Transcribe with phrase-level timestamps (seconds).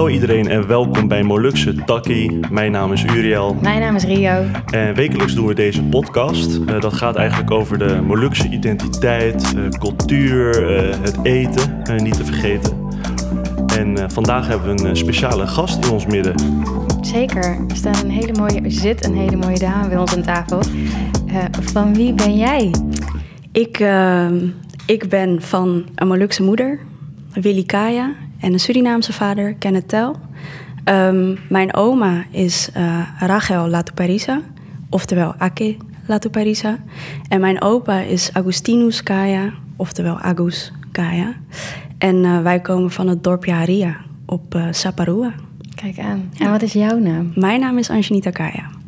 [0.00, 2.38] Hallo iedereen en welkom bij Molukse Takkie.
[2.50, 3.54] Mijn naam is Uriel.
[3.54, 4.44] Mijn naam is Rio.
[4.70, 6.58] En wekelijks doen we deze podcast.
[6.58, 12.24] Uh, dat gaat eigenlijk over de Molukse identiteit, uh, cultuur, uh, het eten, niet te
[12.24, 12.76] vergeten.
[13.76, 16.34] En vandaag hebben we een speciale gast in ons midden.
[17.00, 17.44] Zeker.
[17.68, 20.62] Er staat een hele mooie, er zit een hele mooie dame bij ons aan tafel.
[21.72, 22.74] van wie ben jij?
[23.52, 24.46] Ik, ehm,
[24.86, 26.78] ik ben van een Molukse moeder,
[27.32, 30.16] Willy Kaya en een Surinaamse vader, Kenneth Tel.
[30.84, 34.40] Um, mijn oma is uh, Rachel Latuparisa,
[34.90, 35.76] oftewel Ake
[36.06, 36.78] Latuparisa.
[37.28, 41.34] En mijn opa is Agustinus Kaya, oftewel Agus Kaya.
[41.98, 45.32] En uh, wij komen van het dorpje Haria op uh, Saparua.
[45.74, 46.30] Kijk aan.
[46.38, 47.32] En wat is jouw naam?
[47.34, 48.79] Mijn naam is Anjanita Kaya.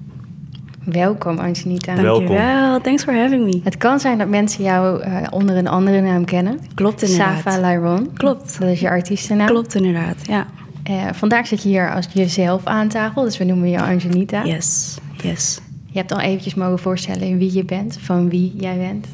[0.84, 1.94] Welkom, Anjanita.
[1.94, 2.80] Dankjewel.
[2.80, 3.60] Thanks for having me.
[3.64, 6.60] Het kan zijn dat mensen jou uh, onder een andere naam kennen.
[6.74, 7.42] Klopt inderdaad.
[7.42, 8.12] Safa Lyron.
[8.14, 8.60] Klopt.
[8.60, 9.46] Dat is je artiestennaam.
[9.46, 10.46] Klopt inderdaad, ja.
[10.90, 14.44] Uh, vandaag zit je hier als jezelf aan tafel, dus we noemen je Anjanita.
[14.44, 15.60] Yes, yes.
[15.86, 19.06] Je hebt al eventjes mogen voorstellen wie je bent, van wie jij bent.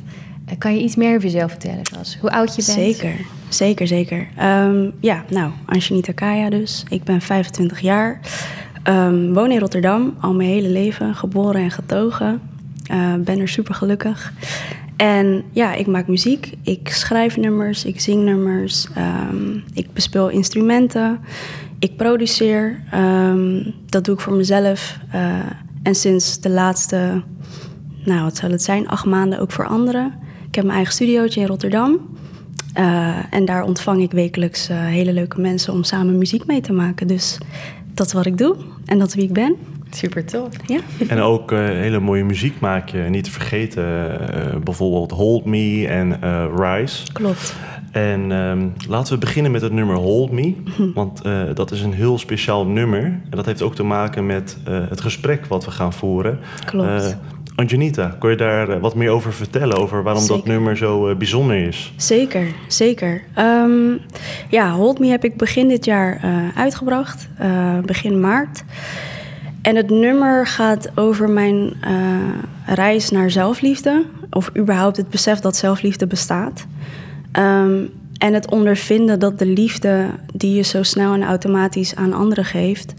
[0.49, 2.19] Uh, kan je iets meer over jezelf vertellen, Ras?
[2.21, 2.79] Hoe oud je bent?
[2.79, 3.15] Zeker,
[3.49, 4.29] zeker, zeker.
[4.43, 6.85] Um, ja, nou, Anjanita Kaya dus.
[6.89, 8.21] Ik ben 25 jaar.
[8.89, 12.41] Um, woon in Rotterdam al mijn hele leven, geboren en getogen.
[12.91, 14.33] Uh, ben er super gelukkig.
[14.97, 18.89] En ja, ik maak muziek, ik schrijf nummers, ik zing nummers,
[19.31, 21.21] um, ik bespeel instrumenten,
[21.79, 22.83] ik produceer.
[22.95, 24.99] Um, dat doe ik voor mezelf.
[25.15, 25.39] Uh,
[25.83, 27.23] en sinds de laatste,
[28.05, 30.13] nou wat zal het zijn, acht maanden ook voor anderen.
[30.49, 32.17] Ik heb mijn eigen studiootje in Rotterdam.
[32.79, 37.07] Uh, en daar ontvang ik wekelijks hele leuke mensen om samen muziek mee te maken.
[37.07, 37.39] Dus
[37.99, 39.57] dat is wat ik doe en dat is wie ik ben.
[39.91, 40.49] Super tof.
[40.67, 40.81] Ja.
[41.09, 42.99] En ook uh, hele mooie muziek maak je.
[42.99, 47.13] Niet te vergeten, uh, bijvoorbeeld Hold Me en uh, Rise.
[47.13, 47.57] Klopt.
[47.91, 50.55] En um, laten we beginnen met het nummer Hold Me.
[50.95, 51.23] Want
[51.55, 53.03] dat is een heel speciaal nummer.
[53.05, 56.39] En dat heeft ook te maken met het gesprek wat we gaan voeren.
[56.65, 57.19] Klopt.
[57.59, 59.77] Anjanita, kun je daar wat meer over vertellen?
[59.77, 60.37] Over waarom zeker.
[60.37, 61.93] dat nummer zo uh, bijzonder is?
[61.97, 63.23] Zeker, zeker.
[63.39, 64.01] Um,
[64.49, 67.29] ja, Hold Me heb ik begin dit jaar uh, uitgebracht.
[67.43, 68.65] Uh, begin maart.
[69.63, 71.73] En het nummer gaat over mijn
[72.67, 74.05] reis naar zelfliefde.
[74.31, 76.67] Of überhaupt het besef dat zelfliefde bestaat.
[77.39, 82.45] Um, en het ondervinden dat de liefde die je zo snel en automatisch aan anderen
[82.45, 82.95] geeft...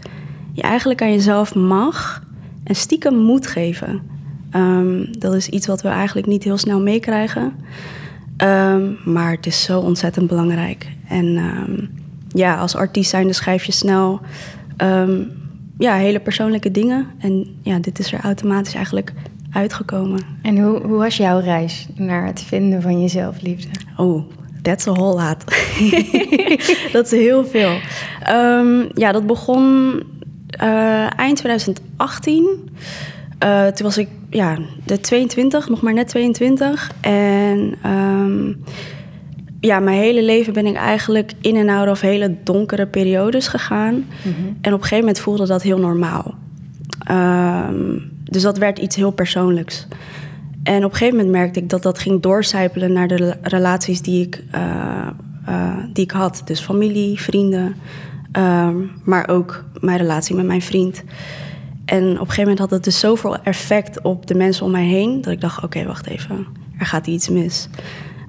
[0.52, 2.22] je eigenlijk aan jezelf mag
[2.64, 4.18] en stiekem moet geven...
[4.56, 7.54] Um, dat is iets wat we eigenlijk niet heel snel meekrijgen.
[8.44, 10.86] Um, maar het is zo ontzettend belangrijk.
[11.08, 11.90] En um,
[12.28, 14.20] ja, als artiest zijnde schrijf je snel
[15.78, 17.06] ja, hele persoonlijke dingen.
[17.18, 19.12] En ja, dit is er automatisch eigenlijk
[19.52, 20.20] uitgekomen.
[20.42, 23.68] En hoe, hoe was jouw reis naar het vinden van jezelf, liefde?
[23.96, 24.30] Oh,
[24.62, 25.44] that's a whole lot.
[26.92, 27.78] dat is heel veel.
[28.94, 29.92] ja, dat begon
[30.62, 32.70] uh, eind 2018.
[33.44, 36.90] Uh, toen was ik ja, de 22, nog maar net 22.
[37.00, 38.62] En um,
[39.60, 43.94] ja, mijn hele leven ben ik eigenlijk in en out of hele donkere periodes gegaan.
[43.94, 44.56] Mm -hmm.
[44.60, 46.34] En op een gegeven moment voelde dat heel normaal.
[47.10, 49.86] Um, dus dat werd iets heel persoonlijks.
[50.62, 54.26] En op een gegeven moment merkte ik dat dat ging doorcijpelen naar de relaties die
[54.26, 55.06] ik, uh,
[55.48, 56.42] uh, die ik had.
[56.44, 57.74] Dus familie, vrienden,
[58.38, 61.02] um, maar ook mijn relatie met mijn vriend.
[61.90, 64.86] En op een gegeven moment had het dus zoveel effect op de mensen om mij
[64.86, 65.20] heen...
[65.20, 66.46] dat ik dacht, oké, okay, wacht even,
[66.78, 67.68] er gaat iets mis.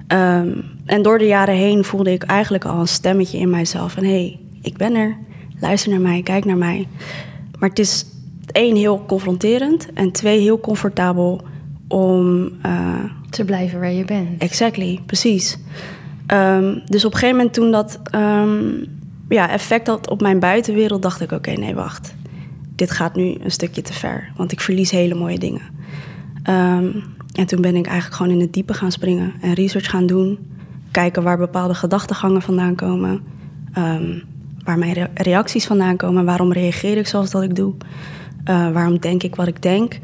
[0.08, 3.92] Um, en door de jaren heen voelde ik eigenlijk al een stemmetje in mijzelf...
[3.92, 5.16] van hé, hey, ik ben er,
[5.60, 6.88] luister naar mij, kijk naar mij.
[7.58, 8.06] Maar het is
[8.46, 9.92] één, heel confronterend...
[9.92, 11.40] en twee, heel comfortabel
[11.88, 12.50] om...
[12.66, 14.42] Uh, te blijven waar je bent.
[14.42, 15.58] Exactly, precies.
[16.26, 18.84] Um, dus op een gegeven moment toen dat um,
[19.28, 21.02] ja, effect had op mijn buitenwereld...
[21.02, 22.14] dacht ik, oké, okay, nee, wacht
[22.74, 25.62] dit gaat nu een stukje te ver, want ik verlies hele mooie dingen.
[26.50, 27.02] Um,
[27.32, 30.38] en toen ben ik eigenlijk gewoon in het diepe gaan springen en research gaan doen.
[30.90, 33.20] Kijken waar bepaalde gedachtegangen vandaan komen.
[33.78, 34.22] Um,
[34.64, 36.24] waar mijn re reacties vandaan komen.
[36.24, 37.74] Waarom reageer ik zoals dat ik doe.
[38.50, 39.98] Uh, waarom denk ik wat ik denk.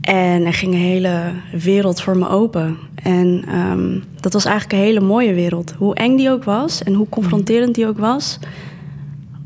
[0.00, 2.76] En er ging een hele wereld voor me open.
[3.02, 5.74] En um, dat was eigenlijk een hele mooie wereld.
[5.78, 8.38] Hoe eng die ook was en hoe confronterend die ook was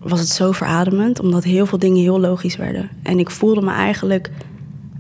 [0.04, 2.88] was het zo verademend, omdat heel veel dingen heel logisch werden.
[3.02, 4.30] En ik voelde me eigenlijk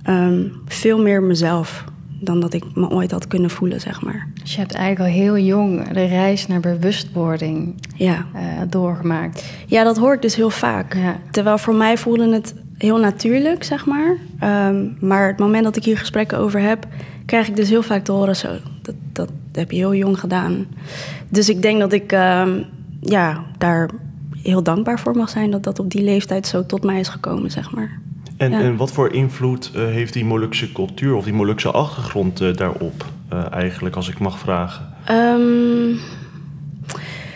[0.08, 1.84] um, veel meer mezelf
[2.20, 4.28] dan dat ik me ooit had kunnen voelen, zeg maar.
[4.42, 8.26] Dus je hebt eigenlijk al heel jong de reis naar bewustwording ja.
[8.34, 9.44] uh, doorgemaakt.
[9.66, 10.94] Ja, dat hoor ik dus heel vaak.
[10.94, 11.16] Ja.
[11.30, 14.16] Terwijl voor mij voelde het heel natuurlijk, zeg maar.
[14.68, 16.86] Um, maar het moment dat ik hier gesprekken over heb,
[17.26, 18.48] krijg ik dus heel vaak te horen zo.
[18.82, 20.66] Dat, dat heb je heel jong gedaan.
[21.28, 22.64] Dus ik denk dat ik um,
[23.00, 23.90] ja, daar
[24.44, 27.50] heel dankbaar voor mag zijn dat dat op die leeftijd zo tot mij is gekomen,
[27.50, 28.00] zeg maar.
[28.36, 28.60] En, Ja.
[28.60, 33.04] en wat voor invloed eh, heeft die Molukse cultuur of die Molukse achtergrond eh, daarop
[33.28, 34.94] eh, eigenlijk, als ik mag vragen?
[35.04, 35.96] Ehm,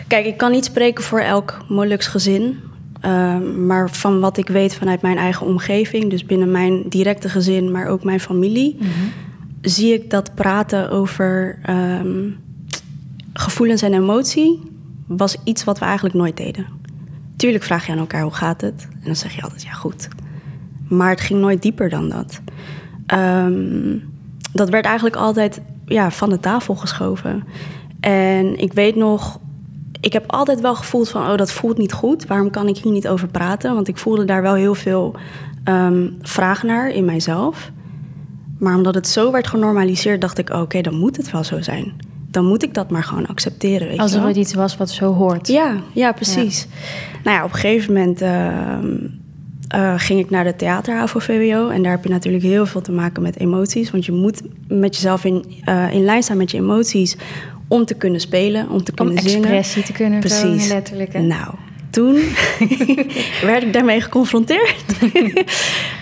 [0.07, 2.57] kijk, ik kan niet spreken voor elk Moluks gezin.
[3.01, 7.71] Ehm, maar van wat ik weet vanuit mijn eigen omgeving, dus binnen mijn directe gezin,
[7.71, 8.77] maar ook mijn familie,
[9.61, 12.29] zie ik dat praten over ehm,
[13.33, 14.59] gevoelens en emotie
[15.07, 16.78] was iets wat we eigenlijk nooit deden.
[17.39, 18.87] Tuurlijk vraag je aan elkaar hoe gaat het?
[18.91, 20.07] En dan zeg je altijd ja goed.
[20.87, 22.41] Maar het ging nooit dieper dan dat.
[23.05, 23.97] Ehm,
[24.53, 27.43] dat werd eigenlijk altijd ja, van de tafel geschoven.
[27.99, 29.39] En ik weet nog,
[30.01, 32.25] ik heb altijd wel gevoeld van, oh, dat voelt niet goed.
[32.25, 33.73] Waarom kan ik hier niet over praten?
[33.73, 35.15] Want ik voelde daar wel heel veel
[35.63, 37.71] ehm, vraag naar in mijzelf.
[38.57, 41.93] Maar omdat het zo werd genormaliseerd, dacht ik, oké, dan moet het wel zo zijn.
[42.31, 43.87] Dan moet ik dat maar gewoon accepteren.
[43.87, 45.47] Weet je Alsof het iets was wat zo hoort.
[45.47, 46.67] Ja, ja, precies.
[47.23, 48.95] Nou ja, op een gegeven moment ehm,
[49.67, 51.69] eh, ging ik naar de theater HAVO-VWO.
[51.69, 53.91] En daar heb je natuurlijk heel veel te maken met emoties.
[53.91, 57.17] Want je moet met jezelf in, eh, in lijn staan met je emoties
[57.67, 59.37] om te kunnen spelen, om te Om kunnen zingen.
[59.39, 60.67] expressie te kunnen Precies.
[60.67, 61.13] letterlijk.
[61.13, 61.21] hè?
[61.21, 61.53] Nou,
[61.89, 62.13] toen
[63.51, 64.85] werd ik daarmee geconfronteerd.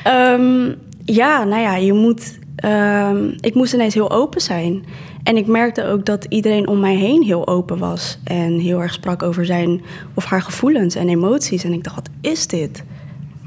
[0.04, 0.72] Ehm,
[1.06, 2.38] ja, nou ja, je moet.
[2.56, 4.84] ehm, ik moest ineens heel open zijn.
[5.28, 8.20] En ik merkte ook dat iedereen om mij heen heel open was.
[8.24, 9.82] En heel erg sprak over zijn
[10.14, 11.64] of haar gevoelens en emoties.
[11.64, 12.84] En ik dacht, wat is dit?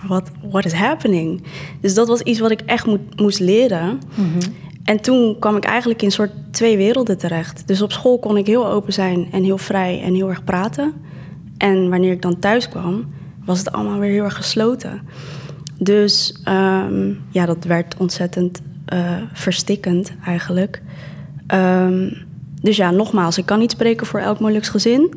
[0.06, 1.42] Wat what is happening?
[1.80, 3.98] Dus dat was iets wat ik echt moet, moest leren.
[4.84, 7.62] En toen kwam ik eigenlijk in een soort twee werelden terecht.
[7.66, 10.92] Dus op school kon ik heel open zijn en heel vrij en heel erg praten.
[11.58, 13.12] En wanneer ik dan thuis kwam,
[13.44, 15.02] was het allemaal weer heel erg gesloten.
[15.78, 20.82] Dus ehm, ja, dat werd ontzettend eh, verstikkend eigenlijk.
[21.50, 22.10] Ehm,
[22.62, 25.14] dus ja, nogmaals, ik kan niet spreken voor elk Moluks gezin.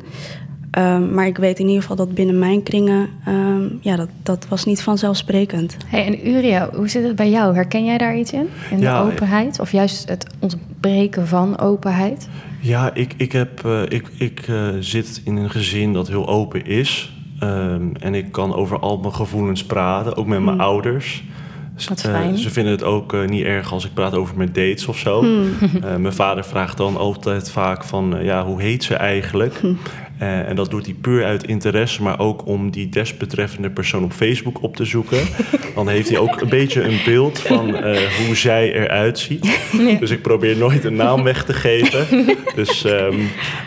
[0.70, 4.46] Ehm, maar ik weet in ieder geval dat binnen mijn kringen, ehm, ja, dat, dat
[4.48, 5.76] was niet vanzelfsprekend.
[5.86, 7.54] Hey, en Uria, hoe zit het bij jou?
[7.54, 8.48] Herken jij daar iets in?
[8.70, 9.60] In Ja, de openheid?
[9.60, 12.28] Of juist het ontbreken van openheid?
[12.60, 16.66] Ja, ik, ik, heb, eh, ik, ik eh, zit in een gezin dat heel open
[16.66, 17.12] is.
[17.38, 20.66] Ehm, en ik kan over al mijn gevoelens praten, ook met mijn Hmm.
[20.66, 21.24] ouders.
[21.76, 22.38] S- Wat eh, fijn.
[22.38, 25.20] ze vinden het ook eh, niet erg als ik praat over mijn dates of zo.
[25.20, 25.48] Hmm.
[25.82, 29.54] Eh, mijn vader vraagt dan altijd vaak van, ja, hoe heet ze eigenlijk?
[29.60, 29.78] Hmm.
[30.18, 34.62] En dat doet hij puur uit interesse, maar ook om die desbetreffende persoon op Facebook
[34.62, 35.18] op te zoeken.
[35.74, 37.70] Dan heeft hij ook een beetje een beeld van
[38.26, 39.58] hoe zij eruit ziet.
[40.00, 42.26] Dus ik probeer nooit een naam weg te geven.
[42.54, 43.16] Dus, ehm,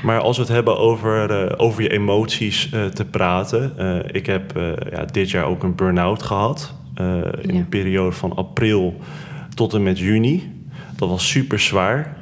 [0.04, 3.74] maar als we het hebben over, over je emoties te praten.
[4.12, 4.52] ik heb
[4.92, 6.74] ja, dit jaar ook een burn-out gehad.
[6.98, 7.60] Eh, in Ja.
[7.60, 8.96] een periode van april
[9.54, 10.56] tot en met juni.
[10.96, 12.18] Dat was super zwaar.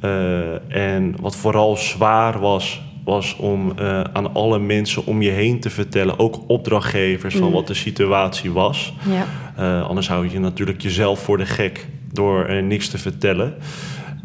[0.00, 5.60] Eh, en wat vooral zwaar was, was om eh, aan alle mensen om je heen
[5.60, 8.94] te vertellen, ook opdrachtgevers, van wat de situatie was.
[9.56, 9.82] Ja.
[9.82, 13.54] Anders hou je natuurlijk jezelf voor de gek door niks te vertellen.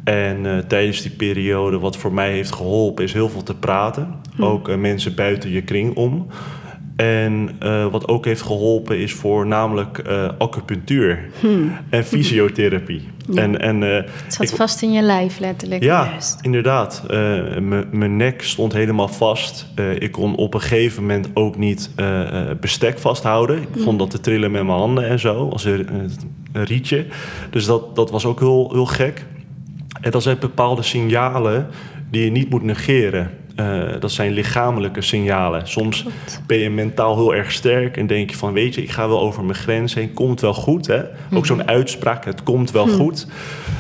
[0.04, 4.16] En tijdens die periode, wat voor mij heeft geholpen, is heel veel te praten.
[4.40, 6.28] Ook eh, mensen buiten je kring om.
[7.00, 11.30] En eh, wat ook heeft geholpen is voornamelijk eh acupunctuur
[11.90, 13.08] en fysiotherapie.
[13.36, 15.84] En, en, eh, Het zat ik- vast in je lijf, letterlijk.
[15.84, 16.38] ja, Juist.
[16.42, 17.04] inderdaad.
[17.92, 19.68] Mijn nek stond helemaal vast.
[20.00, 21.90] Ik kon op een gegeven moment ook niet
[22.60, 23.62] bestek vasthouden.
[23.62, 25.88] Ik begon dat te trillen met mijn handen en zo, als een,
[26.54, 27.06] een rietje.
[27.50, 29.26] Dus dat, dat was ook heel, heel gek.
[30.02, 31.68] En dat zijn bepaalde signalen
[32.12, 33.30] die je niet moet negeren.
[33.60, 35.68] Eh, dat zijn lichamelijke signalen.
[35.68, 36.06] Soms
[36.46, 38.54] ben je mentaal heel erg sterk en denk je van...
[38.54, 40.88] weet je, ik ga wel over mijn grens heen, komt wel goed.
[40.88, 41.02] Hè?
[41.34, 43.28] Ook zo'n uitspraak, het komt wel goed.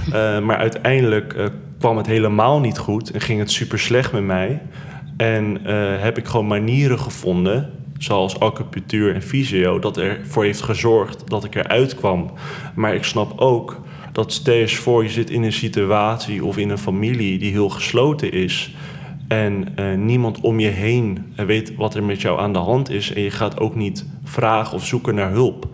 [0.05, 1.45] Eh, maar uiteindelijk eh,
[1.79, 4.62] kwam het helemaal niet goed en ging het super slecht met mij.
[5.17, 5.59] En
[6.00, 9.79] heb ik gewoon manieren gevonden, zoals acupunctuur en fysio...
[9.79, 12.31] dat ervoor heeft gezorgd dat ik eruit kwam.
[12.75, 13.81] Maar ik snap ook
[14.12, 15.03] dat eens voor...
[15.03, 18.74] je zit in een situatie of in een familie die heel gesloten is...
[19.29, 22.89] En eh, niemand om je heen eh, weet wat er met jou aan de hand
[22.89, 23.13] is.
[23.13, 25.67] En je gaat ook niet vragen of zoeken naar hulp.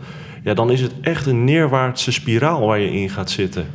[0.43, 3.65] Ja, dan is het echt een neerwaartse spiraal waar je in gaat zitten.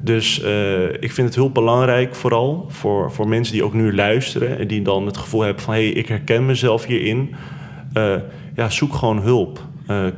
[0.00, 4.58] Dus eh, ik vind het heel belangrijk, vooral voor, voor mensen die ook nu luisteren.
[4.58, 7.34] En die dan het gevoel hebben van hé, hey, ik herken mezelf hierin.
[8.54, 9.60] Ja, zoek gewoon hulp.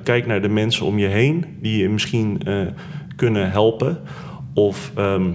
[0.03, 2.43] Kijk naar de mensen om je heen die je misschien
[3.17, 3.99] kunnen helpen.
[4.55, 5.31] Of ehm,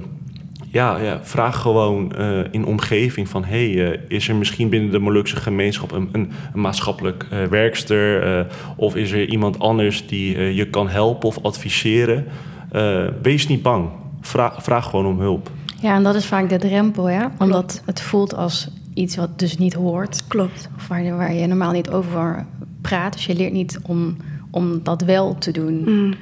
[0.76, 3.44] ja, ja, vraag gewoon eh, in omgeving van...
[3.44, 8.22] hey, eh, is er misschien binnen de Molukse gemeenschap een, een, een maatschappelijk eh, werkster...
[8.40, 12.26] eh, of is er iemand anders die je kan helpen of adviseren?
[12.72, 13.90] Eh, wees niet bang.
[14.22, 15.52] Vraag, vraag gewoon om hulp.
[15.82, 17.32] Ja, en dat is vaak de drempel, ja.
[17.40, 20.28] Omdat het voelt als iets wat dus niet hoort.
[20.28, 20.70] Klopt.
[20.78, 22.46] Of waar, je- waar je normaal niet over
[22.82, 23.14] praat.
[23.14, 24.18] Dus je leert niet om,
[24.52, 25.84] om dat wel te doen.
[25.86, 26.14] Mm.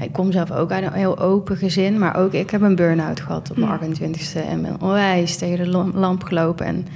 [0.00, 3.20] Ik kom zelf ook uit een heel open gezin, maar ook ik heb een burn-out
[3.20, 6.66] gehad op mijn 28ste en ben onwijs tegen de lam- lamp gelopen.
[6.66, 6.86] En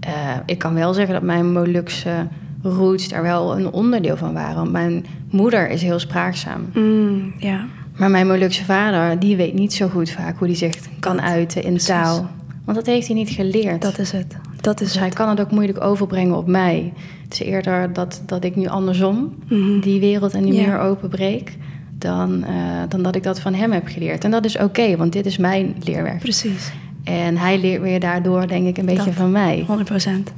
[0.00, 0.12] eh,
[0.46, 2.26] ik kan wel zeggen dat mijn Molukse
[2.62, 4.54] roots daar wel een onderdeel van waren.
[4.56, 6.60] Want mijn moeder is heel spraakzaam.
[6.74, 7.64] Mm, ja,
[7.96, 11.24] Maar mijn Molukse vader, die weet niet zo goed vaak hoe hij zich kan Dat-
[11.24, 11.86] uiten in precies.
[11.88, 12.28] taal.
[12.64, 13.82] Want dat heeft hij niet geleerd.
[13.82, 14.36] dat is het.
[14.60, 16.92] Dat is dus hij kan het ook moeilijk overbrengen op mij.
[17.24, 19.80] Het is eerder dat, dat ik nu andersom Mhm.
[19.80, 20.66] die wereld en die Ja.
[20.66, 21.56] muur openbreek...
[22.00, 22.54] Dan, eh,
[22.88, 24.24] dan dat ik dat van hem heb geleerd.
[24.24, 26.18] En dat is oké, want dit is mijn leerwerk.
[26.18, 26.72] Precies,
[27.04, 29.14] En hij leert weer daardoor, denk ik, een beetje Dat.
[29.14, 29.64] van mij.
[29.66, 30.32] 100 procent.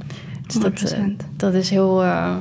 [0.47, 0.99] Dus dat, eh,
[1.37, 2.35] dat is heel eh,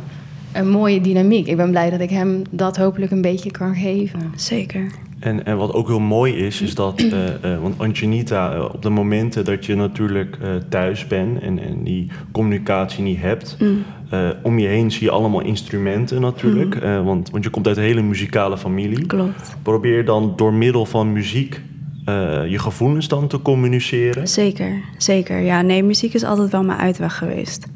[0.52, 1.46] een mooie dynamiek.
[1.46, 4.20] Ik ben blij dat ik hem dat hopelijk een beetje kan geven.
[4.36, 4.86] Zeker.
[5.18, 8.82] En, en wat ook heel mooi is, is dat, eh, eh, want Angelita, eh, op
[8.82, 13.82] de momenten dat je natuurlijk eh, thuis bent en, en die communicatie niet hebt, Mm.
[14.12, 17.76] Eh, om je heen zie je allemaal instrumenten natuurlijk, eh, want, want je komt uit
[17.76, 19.06] een hele muzikale familie.
[19.06, 19.56] Klopt.
[19.62, 21.60] Probeer dan door middel van muziek
[22.04, 24.28] eh, je gevoelens dan te communiceren?
[24.28, 25.38] Zeker, zeker.
[25.38, 27.66] Ja, nee, muziek is altijd wel mijn uitweg geweest.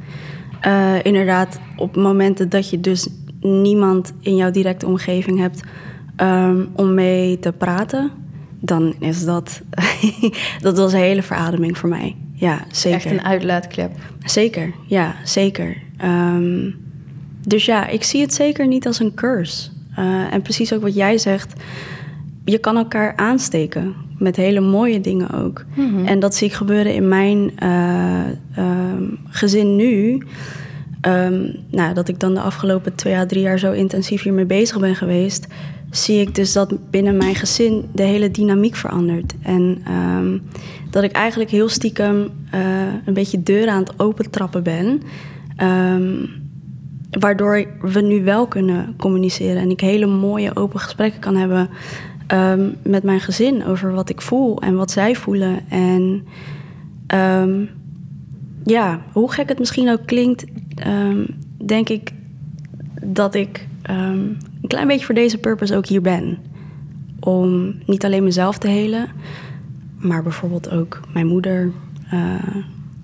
[0.61, 3.09] Eh, inderdaad, op momenten dat je dus
[3.41, 5.61] niemand in jouw directe omgeving hebt
[6.17, 8.11] ehm, om mee te praten,
[8.61, 9.63] dan is dat,
[10.61, 12.17] dat was een hele verademing voor mij.
[12.33, 12.97] Ja, zeker.
[12.97, 13.91] Echt een uitlaatklep.
[14.25, 15.85] Zeker, ja, zeker.
[15.97, 16.71] Ehm,
[17.47, 19.71] dus ja, ik zie het zeker niet als een curse.
[19.95, 21.53] Eh, en precies ook wat jij zegt,
[22.45, 25.65] je kan elkaar aansteken met hele mooie dingen ook.
[26.05, 28.21] En dat zie ik gebeuren in mijn eh,
[28.55, 30.23] ehm, gezin nu.
[31.01, 34.81] Ehm, nou, dat ik dan de afgelopen twee à drie jaar zo intensief hiermee bezig
[34.81, 35.47] ben geweest,
[35.91, 39.35] zie ik dus dat binnen mijn gezin de hele dynamiek verandert.
[39.43, 39.83] En
[40.97, 42.61] dat ik eigenlijk heel stiekem eh,
[43.05, 45.03] een beetje deuren aan het opentrappen ben.
[45.57, 46.27] Ehm,
[47.11, 51.69] waardoor we nu wel kunnen communiceren en ik hele mooie open gesprekken kan hebben
[52.27, 55.69] ehm, met mijn gezin over wat ik voel en wat zij voelen.
[55.69, 56.27] En
[57.07, 57.65] ehm,
[58.65, 60.45] ja, hoe gek het misschien ook klinkt,
[61.65, 62.13] denk ik
[63.03, 66.39] dat ik een klein beetje voor deze purpose ook hier ben.
[67.21, 69.09] Om niet alleen mezelf te helen,
[69.97, 71.73] maar bijvoorbeeld ook mijn moeder.
[72.11, 72.57] eh,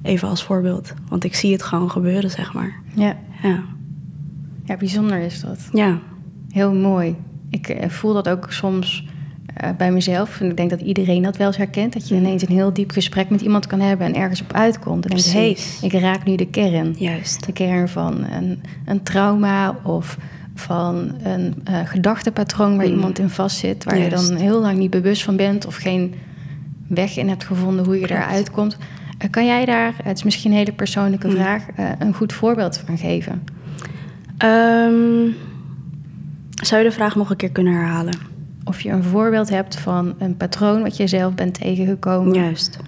[0.03, 0.93] even als voorbeeld.
[1.09, 2.81] Want ik zie het gewoon gebeuren, zeg maar.
[2.95, 3.17] Ja.
[3.43, 3.63] Ja.
[4.65, 5.59] ja, bijzonder is dat.
[5.73, 5.99] Ja.
[6.51, 7.17] Heel mooi.
[7.51, 9.05] Ik eh, voel dat ook soms
[9.55, 10.41] eh, bij mezelf.
[10.41, 11.93] En ik denk dat iedereen dat wel eens herkent.
[11.93, 15.05] Dat je ineens een heel diep gesprek met iemand kan hebben en ergens op uitkomt.
[15.05, 15.57] En denkt, hé, hey,
[15.89, 16.95] ik raak nu de kern.
[16.99, 17.47] Juist.
[17.47, 20.19] De kern van een, een trauma of
[20.55, 22.93] van een eh, gedachtepatroon waar Mm.
[22.93, 23.85] iemand in vastzit.
[23.85, 24.27] Waar Juist.
[24.29, 26.15] je dan heel lang niet bewust van bent of geen
[26.87, 28.23] weg in hebt gevonden hoe je Klopt.
[28.23, 28.77] eruit komt.
[29.23, 31.35] Eh, kan jij daar, het is misschien een hele persoonlijke Mm.
[31.35, 33.45] vraag, eh, een goed voorbeeld van geven?
[34.39, 35.31] Ehm,
[36.63, 38.19] zou je de vraag nog een keer kunnen herhalen?
[38.65, 42.35] Of je een voorbeeld hebt van een patroon wat je zelf bent tegengekomen.
[42.35, 42.79] Juist.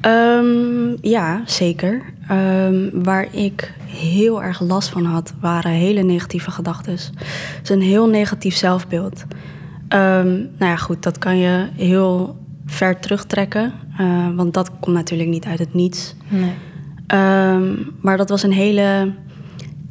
[0.00, 2.02] Ehm, ja, zeker.
[2.28, 6.92] Ehm, waar ik heel erg last van had, waren hele negatieve gedachten.
[6.92, 9.24] Het is een heel negatief zelfbeeld.
[9.88, 12.39] Nou ja, goed, dat kan je heel
[12.70, 13.72] ver terugtrekken.
[13.98, 16.14] eh, want dat komt natuurlijk niet uit het niets.
[16.28, 16.52] Nee.
[17.06, 19.12] Ehm, maar dat was een hele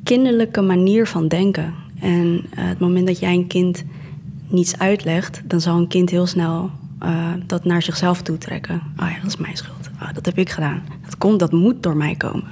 [0.04, 1.74] kinderlijke manier van denken.
[2.00, 3.84] En eh, het moment dat jij een kind
[4.48, 8.82] niets uitlegt, dan zal een kind heel snel eh, dat naar zichzelf toetrekken.
[8.96, 9.90] Ah ja, dat is mijn schuld.
[10.00, 10.84] Ah, dat heb ik gedaan.
[11.04, 12.50] Dat komt, dat moet door mij komen.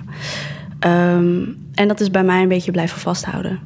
[0.79, 1.41] Ehm,
[1.73, 3.59] en dat is bij mij een beetje blijven vasthouden.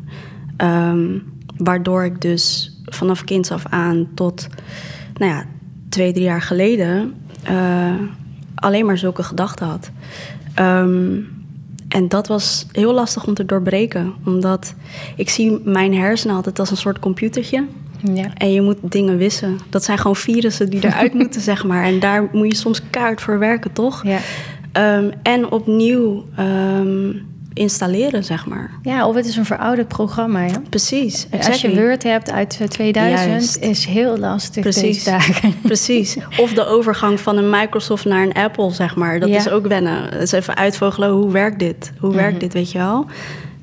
[0.58, 1.18] Ehm,
[1.58, 4.48] waardoor ik dus vanaf kinds af aan tot,
[5.14, 5.46] nou ja,
[5.92, 7.94] twee, drie jaar geleden eh,
[8.56, 9.92] alleen maar zulke gedachten had.
[10.54, 11.20] Ehm,
[11.88, 14.74] en dat was heel lastig om te doorbreken, omdat
[15.16, 17.66] ik zie mijn hersenen altijd als een soort computertje.
[18.14, 18.34] Ja.
[18.34, 19.58] En je moet dingen wissen.
[19.70, 21.84] Dat zijn gewoon virussen die eruit moeten, zeg maar.
[21.84, 24.04] En daar moet je soms kaart voor werken, toch?
[24.04, 24.20] Ja.
[24.72, 27.10] Ehm, en opnieuw ehm,
[27.54, 28.72] installeren, zeg maar.
[28.82, 30.42] ja, of het is een verouderd programma.
[30.46, 30.62] Ja?
[30.70, 31.28] Precies.
[31.48, 31.76] Als je.
[31.76, 33.58] Word hebt uit eh, 2000, Juist.
[33.58, 35.04] is heel lastig Precies.
[35.04, 35.54] deze dagen.
[35.62, 36.18] Precies.
[36.38, 39.20] Of de overgang van een Microsoft naar een Apple, zeg maar.
[39.20, 39.36] Dat Ja.
[39.38, 40.04] is ook wennen.
[40.04, 41.92] Het is even uitvogelen, hoe werkt dit?
[42.00, 42.40] Hoe werkt Mhm.
[42.40, 43.06] dit, weet je wel?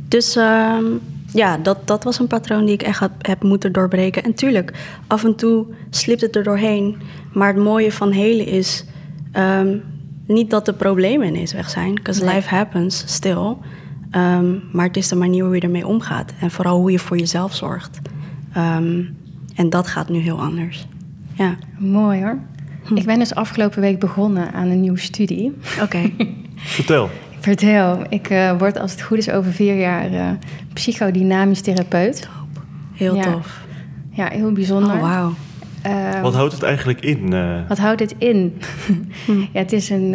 [0.09, 0.85] Dus ehm,
[1.33, 4.23] ja, dat, dat was een patroon die ik echt heb, heb moeten doorbreken.
[4.25, 4.73] En tuurlijk,
[5.07, 6.97] af en toe slipt het er doorheen.
[7.33, 8.85] Maar het mooie van helen is...
[9.33, 9.76] ehm,
[10.26, 11.95] niet dat de problemen ineens weg zijn.
[11.95, 12.35] Because Nee.
[12.35, 13.57] life happens still.
[14.11, 16.33] Ehm, maar het is de manier hoe je ermee omgaat.
[16.41, 17.99] En vooral hoe je voor jezelf zorgt.
[18.53, 19.03] Ehm,
[19.55, 20.87] en dat gaat nu heel anders.
[21.35, 21.57] Ja.
[21.79, 22.38] Mooi hoor.
[22.85, 22.97] Hm.
[22.97, 25.57] Ik ben dus afgelopen week begonnen aan een nieuwe studie.
[25.83, 26.11] Oké.
[26.57, 27.11] Vertel.
[27.41, 30.31] Vertel, ik uh, word als het goed is over vier jaar uh,
[30.73, 32.29] psychodynamisch therapeut.
[32.93, 33.61] Heel tof.
[34.11, 34.95] Ja, heel bijzonder.
[34.95, 35.35] Oh, wauw.
[35.87, 37.35] Uh, wat houdt het eigenlijk in?
[37.69, 38.61] Wat houdt het in?
[39.27, 39.38] hm.
[39.53, 40.15] ja, het is een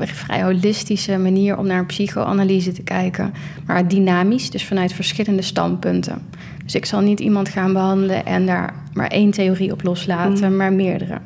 [0.00, 3.32] vrij holistische manier om naar een psychoanalyse te kijken.
[3.66, 6.22] Maar dynamisch, dus vanuit verschillende standpunten.
[6.64, 10.56] Dus ik zal niet iemand gaan behandelen en daar maar één theorie op loslaten, hm.
[10.56, 11.20] maar meerdere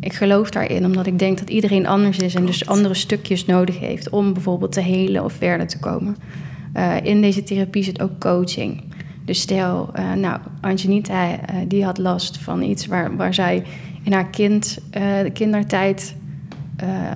[0.00, 3.78] ik geloof daarin, omdat ik denk dat iedereen anders is en dus andere stukjes nodig
[3.78, 6.16] heeft om bijvoorbeeld te helen of verder te komen.
[6.76, 8.82] Uh, in deze therapie zit ook coaching.
[9.24, 13.62] Dus stel, uh, nou, Angelita, die had last van iets waar, waar zij
[14.02, 14.78] in haar kind,
[15.22, 16.16] de kindertijd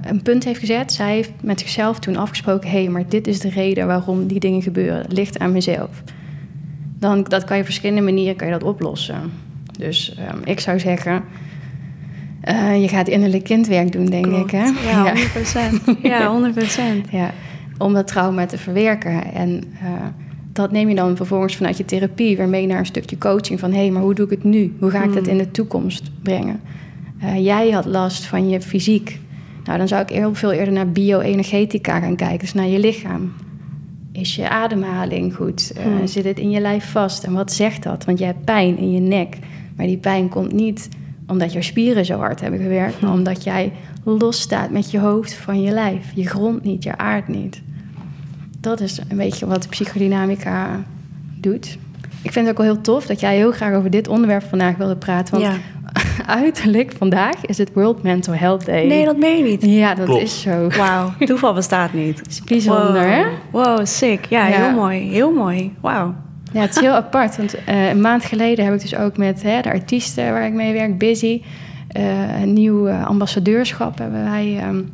[0.06, 0.92] een punt heeft gezet.
[0.92, 4.40] Zij heeft met zichzelf toen afgesproken: hé, hey, maar dit is de reden waarom die
[4.40, 5.02] dingen gebeuren.
[5.02, 6.02] Het ligt aan mezelf.
[6.98, 9.32] Dan dat kan je op verschillende manieren kan je dat oplossen.
[9.78, 11.24] Dus um, ik zou zeggen
[12.48, 14.50] uh, je gaat innerlijk kindwerk doen, denk ik.
[14.50, 14.64] Hè?
[14.64, 16.00] Ja, 100%.
[16.02, 16.52] ja,
[17.06, 17.10] 100%.
[17.10, 17.30] ja,
[17.78, 19.32] om dat trauma te verwerken.
[19.32, 19.88] En uh,
[20.52, 23.60] dat neem je dan vervolgens vanuit je therapie weer mee naar een stukje coaching.
[23.60, 24.76] Van hé, hey, maar hoe doe ik het nu?
[24.78, 25.32] Hoe ga ik dat hmm.
[25.32, 26.60] in de toekomst brengen?
[27.22, 29.20] Uh, jij had last van je fysiek.
[29.64, 32.38] Nou, dan zou ik heel veel eerder naar bioenergetica gaan kijken.
[32.38, 33.32] Dus naar je lichaam.
[34.12, 35.72] Is je ademhaling goed?
[35.82, 36.06] Hmm.
[36.06, 37.24] Zit het in je lijf vast?
[37.24, 38.04] En wat zegt dat?
[38.04, 39.38] Want je hebt pijn in je nek.
[39.76, 40.88] Maar die pijn komt niet
[41.26, 43.72] omdat je spieren zo hard hebben gewerkt, maar omdat jij
[44.04, 46.06] losstaat met je hoofd van je lijf.
[46.14, 47.62] Je grond niet, je aard niet.
[48.60, 50.84] Dat is een beetje wat psychodynamica
[51.40, 51.78] doet.
[52.22, 54.76] Ik vind het ook wel heel tof dat jij heel graag over dit onderwerp vandaag
[54.76, 55.40] wilde praten.
[55.40, 55.56] Want
[56.32, 58.86] uiterlijk vandaag is het World Mental Health Day.
[58.86, 59.62] Nee, dat meen je niet.
[59.62, 60.68] Ja, dat is zo.
[60.68, 62.22] Wauw, toeval bestaat niet.
[62.28, 63.24] is bijzonder, hè?
[63.50, 64.24] Wow, sick.
[64.24, 65.10] Ja, ja, heel mooi.
[65.10, 65.74] Heel mooi.
[65.80, 66.14] Wauw.
[66.52, 67.36] Ja, het is heel apart.
[67.36, 70.52] Want uh, een maand geleden heb ik dus ook met hè, de artiesten waar ik
[70.52, 71.42] mee werk, Busy,
[71.96, 74.64] uh, een nieuw uh, ambassadeurschap hebben wij.
[74.68, 74.90] Um,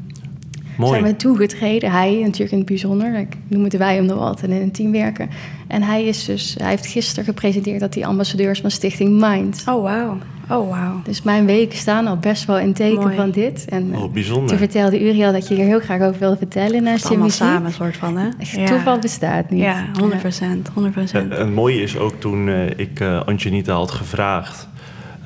[0.79, 0.93] Mooi.
[0.93, 1.91] Zijn we toegetreden.
[1.91, 3.15] Hij natuurlijk in het bijzonder.
[3.15, 5.29] Ik noem het wij omdat we altijd in een team werken.
[5.69, 9.65] En hij is dus, hij heeft gisteren gepresenteerd dat hij ambassadeur is van Stichting Mind.
[9.69, 10.19] Oh, wauw.
[10.51, 11.05] Oh, wow.
[11.05, 13.65] Dus mijn weken staan al best wel in teken van dit.
[13.69, 14.49] En oh, bijzonder.
[14.49, 17.73] Toen vertelde Uriel dat je hier heel graag over wilde vertellen naast je allemaal samen,
[17.73, 18.29] soort van, hè?
[18.39, 18.67] Ja.
[18.67, 19.63] Toeval bestaat niet.
[19.63, 20.71] Ja, 100 procent.
[20.75, 21.33] 100 procent.
[21.33, 24.69] En het mooie is ook toen uh, ik uh, Angelita had gevraagd...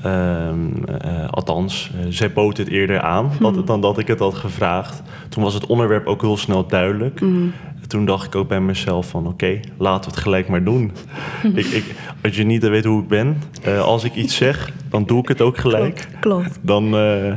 [0.06, 0.72] Um,
[1.04, 3.64] uh, althans, zij bood het eerder aan hmm.
[3.64, 5.02] dan dat ik het had gevraagd.
[5.28, 7.18] Toen was het onderwerp ook heel snel duidelijk.
[7.20, 7.52] Hmm
[7.92, 10.92] toen dacht ik ook bij mezelf van oké, laten we het gelijk maar doen.
[11.54, 11.84] ik, ik,
[12.22, 15.28] als je niet weet hoe ik ben, uh, als ik iets zeg, dan doe ik
[15.28, 16.08] het ook gelijk.
[16.20, 16.58] Klopt.
[16.62, 17.32] Dan, uh,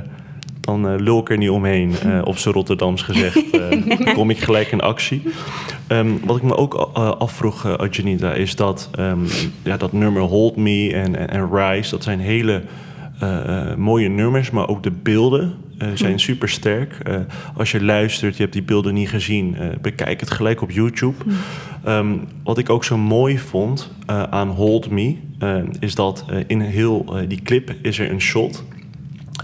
[0.59, 3.43] dan uh, lul ik er niet omheen, op zijn Rotterdams gezegd.
[4.13, 5.21] kom ik gelijk in actie.
[5.87, 6.73] Um, wat ik me ook
[7.17, 9.25] afvroeg, uh, Janita, is dat um,
[9.63, 12.63] ja, dat nummer Hold Me en, en, Rise, dat zijn hele
[13.77, 16.17] mooie nummers, maar ook de beelden uh, zijn hm.
[16.17, 16.97] super sterk.
[17.07, 17.15] Uh,
[17.55, 21.15] als je luistert, je hebt die beelden niet gezien, uh, bekijk het gelijk op YouTube.
[21.87, 23.91] Um, wat ik ook zo mooi vond
[24.29, 25.15] aan Hold Me,
[25.79, 28.63] is dat in heel die clip is er een shot.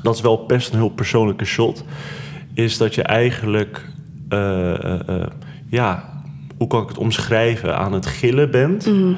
[0.03, 1.85] Dat is wel best een heel persoonlijke shot.
[2.53, 3.85] Is dat je eigenlijk,
[5.69, 6.21] ja,
[6.57, 8.85] hoe kan ik het omschrijven, aan het gillen bent.
[8.85, 9.17] Mm.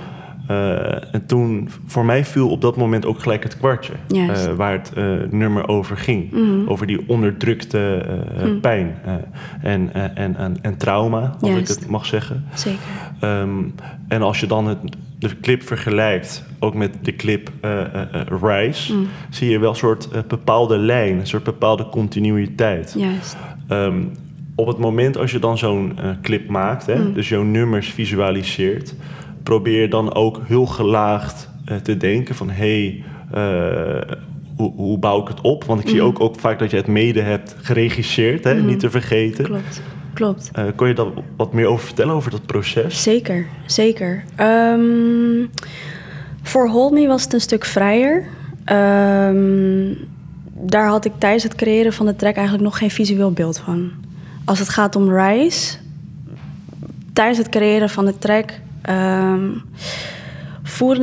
[0.49, 3.93] Uh, en toen, voor mij viel op dat moment ook gelijk het kwartje.
[4.07, 6.31] Uh, waar het uh, nummer over ging.
[6.31, 6.67] Mm.
[6.67, 8.05] Over die onderdrukte
[8.43, 8.59] mm.
[8.59, 8.95] pijn
[9.61, 12.43] en, en, en, en, trauma, als ik het mag zeggen.
[12.53, 12.79] Zeker.
[13.21, 13.73] Um,
[14.07, 14.77] en als je dan het,
[15.19, 17.51] de clip vergelijkt, ook met de clip
[18.41, 19.07] Rise, mm.
[19.29, 22.95] zie je wel een soort bepaalde lijn, een soort bepaalde continuïteit.
[22.97, 23.37] Juist.
[23.69, 24.11] Um,
[24.55, 28.95] op het moment als je dan zo'n clip maakt, hè, dus jouw nummers visualiseert
[29.43, 33.03] probeer dan ook heel gelaagd uh, te denken van hé,
[33.33, 34.15] hey, uh,
[34.55, 35.63] hoe, hoe, bouw ik het op?
[35.63, 36.05] Want ik zie mhm.
[36.05, 38.53] ook, ook vaak dat je het mede hebt geregisseerd, hè?
[38.53, 38.65] Mm.
[38.65, 39.45] niet te vergeten.
[39.45, 39.81] Klopt.
[40.13, 40.51] Klopt.
[40.59, 43.03] Uh, kon je daar wat meer over vertellen, over dat proces?
[43.03, 44.23] Zeker, zeker.
[44.39, 45.49] Um,
[46.41, 48.25] voor Hold Me was het een stuk vrijer.
[48.71, 49.97] Um,
[50.53, 53.91] daar had ik tijdens het creëren van de track eigenlijk nog geen visueel beeld van.
[54.45, 55.77] Als het gaat om Rise,
[57.13, 58.51] tijdens het creëren van de track
[58.89, 59.63] um,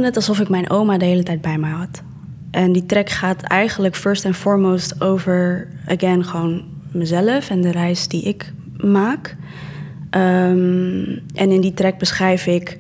[0.05, 2.03] het alsof ik mijn oma de hele tijd bij mij had.
[2.51, 8.09] En die track gaat eigenlijk first and foremost over, again, gewoon mezelf en de reis
[8.09, 9.37] die ik maak.
[10.11, 12.79] Um, en in die track beschrijf ik,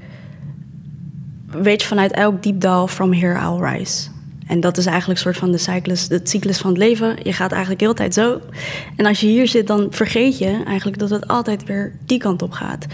[1.46, 4.08] weet je, vanuit elk diepdal, from here I'll rise.
[4.46, 7.16] En dat is eigenlijk een soort van de cyclus, de cyclus van het leven.
[7.22, 8.40] Je gaat eigenlijk heel de tijd zo.
[8.96, 12.42] En als je hier zit, dan vergeet je eigenlijk dat het altijd weer die kant
[12.42, 12.86] op gaat.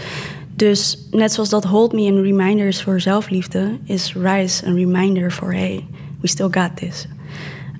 [0.57, 5.31] Dus net zoals dat Hold Me een reminder is voor zelfliefde, is Rise een reminder
[5.31, 5.85] voor hey,
[6.21, 7.07] we still got this.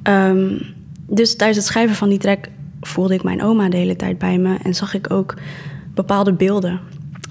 [0.03, 0.59] Um,
[1.07, 2.49] dus tijdens het schrijven van die track
[2.81, 5.33] voelde ik mijn oma de hele tijd bij me en zag ik ook
[5.93, 6.79] bepaalde beelden.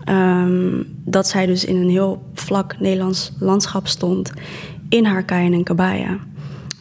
[0.05, 4.33] Ehm, dat zij dus in een heel vlak Nederlands landschap stond
[4.89, 6.19] in haar kain en kabaya.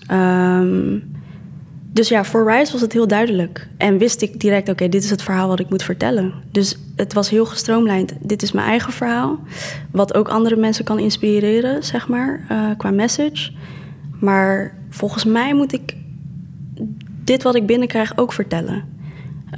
[0.08, 0.98] Ehm,
[1.96, 3.68] dus ja, voor Rise was het heel duidelijk.
[3.78, 6.34] En wist ik direct, oké, dit is het verhaal wat ik moet vertellen.
[6.52, 8.14] Dus het was heel gestroomlijnd.
[8.20, 9.40] Dit is mijn eigen verhaal.
[9.92, 13.52] Wat ook andere mensen kan inspireren, zeg maar, uh, qua message.
[14.20, 15.96] Maar volgens mij moet ik
[17.24, 18.84] dit wat ik binnenkrijg ook vertellen.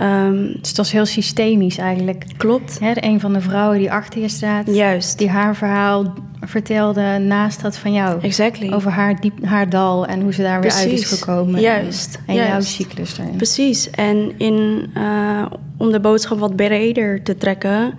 [0.01, 2.25] Um, dus het was heel systemisch eigenlijk.
[2.37, 2.79] Klopt.
[2.79, 4.75] Hè, een van de vrouwen die achter je staat.
[4.75, 5.17] Juist.
[5.17, 8.21] Die haar verhaal vertelde naast dat van jou.
[8.21, 8.73] Exactly.
[8.73, 11.61] Over haar, diep, haar dal en hoe ze daar weer uit is gekomen.
[11.61, 12.19] Juist.
[12.25, 12.51] En, juist.
[12.51, 13.35] jouw cyclus erin.
[13.35, 13.89] Precies.
[13.89, 15.45] En in, uh,
[15.77, 17.93] om de boodschap wat breder te trekken...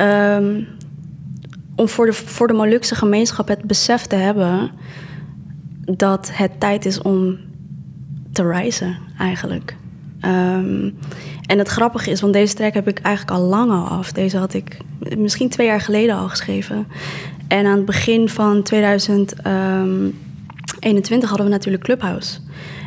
[0.00, 0.66] Um,
[1.74, 4.70] om voor de, voor de Molukse gemeenschap het besef te hebben...
[5.80, 7.38] dat het tijd is om
[8.32, 9.76] te reizen, eigenlijk.
[10.24, 10.98] Um,
[11.46, 14.12] en het grappige is, want deze track heb ik eigenlijk al lang al af.
[14.12, 14.76] Deze had ik
[15.16, 16.86] misschien twee jaar geleden al geschreven.
[17.48, 22.38] En aan het begin van 2021 hadden we natuurlijk Clubhouse.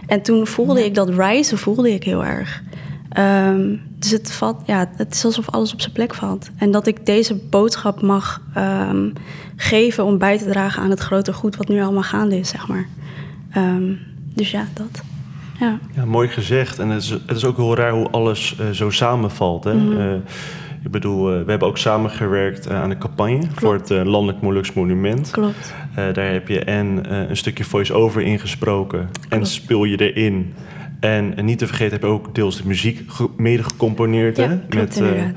[0.07, 0.85] En toen voelde ja.
[0.85, 2.63] ik dat reizen voelde ik heel erg.
[3.17, 6.49] Um, dus het, valt, ja, het is alsof alles op zijn plek valt.
[6.57, 9.13] En dat ik deze boodschap mag um,
[9.55, 12.67] geven om bij te dragen aan het grote goed wat nu allemaal gaande is, zeg
[12.67, 12.87] maar.
[13.57, 13.99] Um,
[14.33, 15.10] dus ja, dat.
[15.61, 15.79] Ja.
[15.95, 16.79] ja, mooi gezegd.
[16.79, 19.63] En het is, het is ook heel raar hoe alles uh, zo samenvalt.
[19.63, 19.73] Hè?
[19.73, 19.99] Mm -hmm.
[19.99, 20.13] uh,
[20.83, 23.59] ik bedoel, uh, we hebben ook samengewerkt aan een campagne Klopt.
[23.59, 25.31] voor het Landelijk Molux Monument.
[25.31, 25.73] Klopt.
[25.95, 30.53] daar heb je en een stukje voice-over ingesproken en speel je erin.
[30.99, 33.01] En, en, niet te vergeten heb je ook deels de muziek
[33.37, 34.37] mede gecomponeerd.
[34.37, 34.59] Ja, hè?
[34.67, 35.35] klopt, met,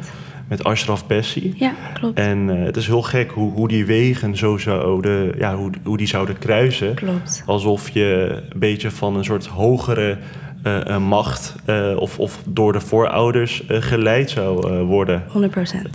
[0.56, 1.54] met Ashraf Bessi.
[1.56, 2.18] Ja, klopt.
[2.18, 5.96] En uh, het is heel gek hoe, hoe die wegen zo zouden, ja, hoe, hoe
[5.96, 6.94] die zouden kruisen.
[6.94, 7.42] Klopt.
[7.46, 10.18] Alsof je een beetje van een soort hogere
[10.66, 11.54] uh, uh, macht
[11.96, 15.22] of, of door de voorouders geleid zou worden.
[15.22, 15.30] 100%.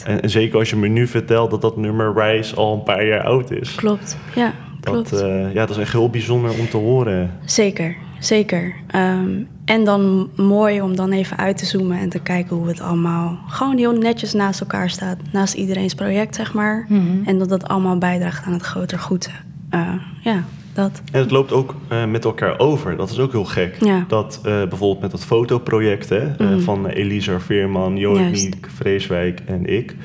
[0.05, 3.05] En, en, zeker als je me nu vertelt dat dat nummer Rise al een paar
[3.05, 3.75] jaar oud is.
[3.75, 4.53] Klopt, ja.
[4.79, 5.09] Dat,
[5.53, 7.31] ja, dat is echt heel bijzonder om te horen.
[7.45, 8.75] Zeker, zeker.
[8.95, 12.81] Um, en dan mooi om dan even uit te zoomen en te kijken hoe het
[12.81, 15.17] allemaal gewoon heel netjes naast elkaar staat.
[15.31, 16.85] Naast iedereen's project, zeg maar.
[16.87, 16.99] Mhm.
[16.99, 17.21] Mm -hmm.
[17.25, 19.29] En dat dat allemaal bijdraagt aan het groter goed.
[19.73, 21.01] Uh, ja, dat.
[21.11, 22.97] En het loopt ook uh, met elkaar over.
[22.97, 23.77] Dat is ook heel gek.
[23.79, 24.05] Ja.
[24.07, 26.61] Dat uh, bijvoorbeeld met dat fotoproject hè, mm.
[26.61, 29.95] van Elisa Veerman, Jonik Vreeswijk en ik.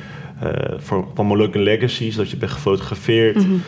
[0.77, 3.37] voor, van Molukken Legacies, dat je bent gefotografeerd.
[3.37, 3.63] Mm -hmm.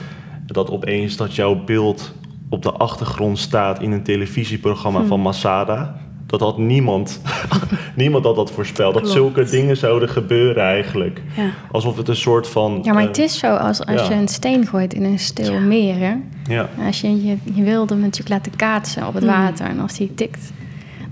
[0.47, 2.15] Dat opeens dat jouw beeld
[2.49, 5.07] op de achtergrond staat in een televisieprogramma Hm.
[5.07, 5.97] van Masada.
[6.27, 7.21] Dat had niemand,
[7.97, 8.95] niemand had dat voorspeld.
[8.95, 11.23] Dat zulke dingen zouden gebeuren eigenlijk.
[11.37, 11.51] Ja.
[11.73, 12.81] Alsof het een soort van...
[12.83, 14.09] Ja, maar uh, het is zo als, als ja.
[14.09, 15.59] je een steen gooit in een stil Ja.
[15.61, 15.95] meer.
[15.99, 16.15] Hè?
[16.55, 19.29] Ja, Als je, je je wilde natuurlijk laten kaatsen op het Mm.
[19.31, 19.67] water.
[19.67, 20.53] En als die tikt,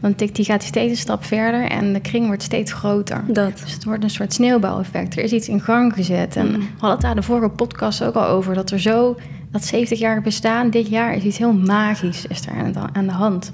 [0.01, 1.65] dan tikt die, gaat hij steeds een stap verder.
[1.71, 3.25] En de kring wordt steeds groter.
[3.27, 3.59] Dat.
[3.63, 5.17] Dus het wordt een soort sneeuwbaleffect.
[5.17, 6.37] Er is iets in gang gezet.
[6.37, 6.53] En Mm.
[6.53, 8.55] we hadden het daar de vorige podcast ook al over.
[8.55, 9.17] Dat er zo...
[9.55, 13.07] Dat 70 jaar bestaan dit jaar is iets heel magisch is er aan de, aan
[13.07, 13.51] de hand.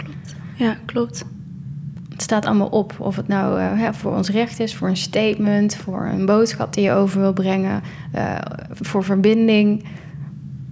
[0.57, 1.25] Ja, klopt.
[2.09, 2.95] Het staat allemaal op.
[2.99, 6.73] Of het nou uh, ja, voor ons recht is, voor een statement, voor een boodschap
[6.73, 7.83] die je over wil brengen,
[8.15, 8.39] uh,
[8.71, 9.85] voor verbinding.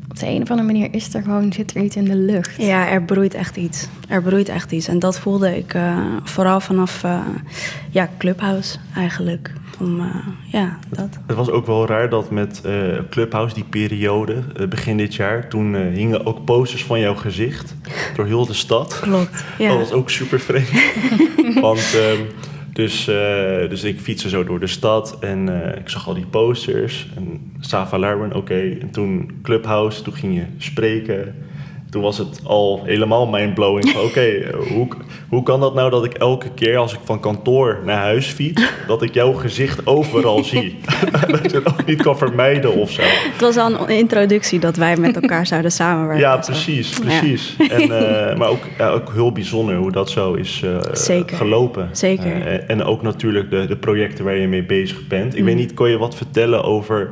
[0.08, 2.62] Op de een of andere manier is er gewoon, zit er iets in de lucht.
[2.62, 3.88] Ja, er broeit echt iets.
[4.08, 4.88] Er broeit echt iets.
[4.88, 7.04] En dat voelde ik uh, vooral vanaf
[7.90, 9.52] ja, Clubhouse eigenlijk.
[9.80, 10.02] Om,
[10.52, 11.18] ja, dat.
[11.26, 12.62] Het was ook wel raar dat met
[13.10, 17.74] Clubhouse, die periode, begin dit jaar, toen hingen ook posters van jouw gezicht
[18.16, 19.00] door heel de stad.
[19.00, 19.44] Klopt.
[19.58, 19.68] Ja.
[19.68, 20.70] Dat was ook super vreemd.
[21.60, 22.26] Want um,
[22.78, 23.14] dus, uh,
[23.68, 27.06] dus ik fietste zo door de stad en uh, ik zag al die posters.
[27.16, 27.52] En
[27.98, 28.76] Larwen, oké.
[28.80, 31.34] En toen Clubhouse, toen ging je spreken.
[31.90, 33.88] Toen was het al helemaal mindblowing.
[33.96, 34.88] Oké, okay, hoe,
[35.29, 38.72] hoe kan dat nou dat ik elke keer als ik van kantoor naar huis fiets...
[38.87, 40.79] dat ik jouw gezicht overal zie?
[41.31, 43.03] dat ik het ook niet kan vermijden of zo.
[43.05, 46.24] Het was al een introductie dat wij met elkaar zouden samenwerken.
[46.24, 47.55] Ja, precies, precies.
[47.59, 47.68] Ja.
[47.68, 51.37] En, uh, maar ook, ja, ook heel bijzonder hoe dat zo is uh, Zeker.
[51.37, 51.88] gelopen.
[51.92, 52.37] Zeker.
[52.37, 55.35] Uh, en ook natuurlijk de, de projecten waar je mee bezig bent.
[55.35, 55.46] Ik mm.
[55.46, 57.11] weet niet, kon je wat vertellen over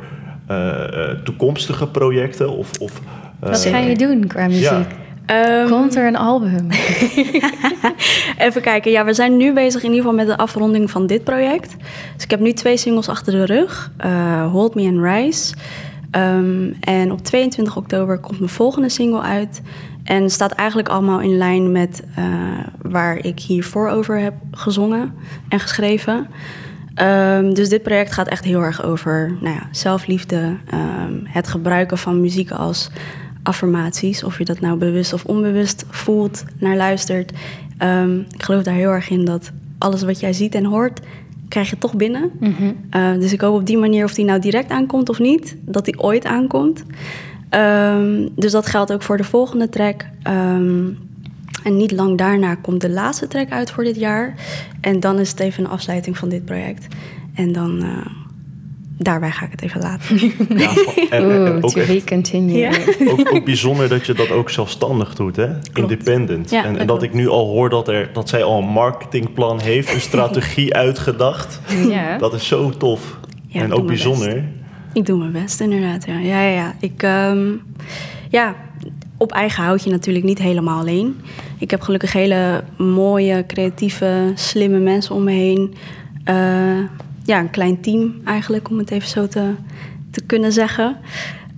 [1.25, 2.51] toekomstige projecten?
[2.51, 3.01] Of, of,
[3.41, 4.63] wat ga je doen qua muziek?
[4.63, 4.87] Ja.
[5.63, 6.69] Um, Komt er een album?
[8.39, 8.91] Even kijken.
[8.91, 11.77] Ja, we zijn nu bezig in ieder geval met de afronding van dit project.
[12.15, 13.93] Dus ik heb nu twee singles achter de rug.
[14.05, 15.55] Uh, Hold Me and Rise.
[16.11, 19.63] Um, en op 22 oktober komt mijn volgende single uit.
[20.05, 22.25] En staat eigenlijk allemaal in lijn met uh,
[22.83, 25.13] waar ik hiervoor over heb gezongen
[25.49, 26.27] en geschreven.
[27.03, 30.57] Um, dus dit project gaat echt heel erg over nou ja, zelfliefde.
[30.75, 32.91] Um, het gebruiken van muziek als
[33.47, 34.25] affirmaties.
[34.25, 37.33] Of je dat nou bewust of onbewust voelt, naar luistert.
[37.83, 41.01] Um, ik geloof daar heel erg in dat alles wat jij ziet en hoort
[41.49, 42.31] krijg je toch binnen.
[42.41, 42.73] Mhm.
[42.97, 45.85] Uh, dus ik hoop op die manier of die nou direct aankomt of niet, dat
[45.85, 46.85] die ooit aankomt.
[47.51, 50.07] Um, dus dat geldt ook voor de volgende track.
[50.29, 50.99] Um,
[51.65, 54.35] en niet lang daarna komt de laatste track uit voor dit jaar.
[54.81, 56.87] En dan is het even een afsluiting van dit project.
[57.35, 58.07] En dan, uh,
[58.99, 60.17] daarbij ga ik het even laten.
[60.59, 60.71] Ja,
[61.11, 61.25] en,
[61.65, 62.71] ook, echt, ja.
[63.11, 65.49] ook, ook, bijzonder dat je dat ook zelfstandig doet, hè?
[65.73, 66.51] Independent.
[66.51, 69.61] Ja, en, en dat ik nu al hoor dat, er, dat zij al een marketingplan
[69.61, 71.61] heeft, een strategie uitgedacht.
[71.89, 72.19] Ja.
[72.19, 73.19] Dat is zo tof.
[73.53, 74.35] en ook bijzonder.
[74.35, 74.45] Best.
[74.93, 76.07] Ik doe mijn best, inderdaad.
[76.07, 76.51] Ja, ja, ja.
[76.51, 76.75] ja.
[76.81, 77.63] Ik, um,
[78.29, 78.55] ja,
[79.17, 81.21] op eigen houd je natuurlijk niet helemaal alleen.
[81.59, 85.75] Ik heb gelukkig hele mooie, creatieve, slimme mensen om me heen.
[86.29, 86.85] Uh,
[87.27, 89.55] ja, een klein team eigenlijk, om het even zo te,
[90.11, 90.97] te kunnen zeggen.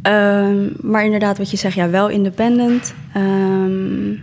[0.03, 2.95] Um, maar inderdaad, wat je zegt, ja, wel independent.
[3.17, 4.21] Um,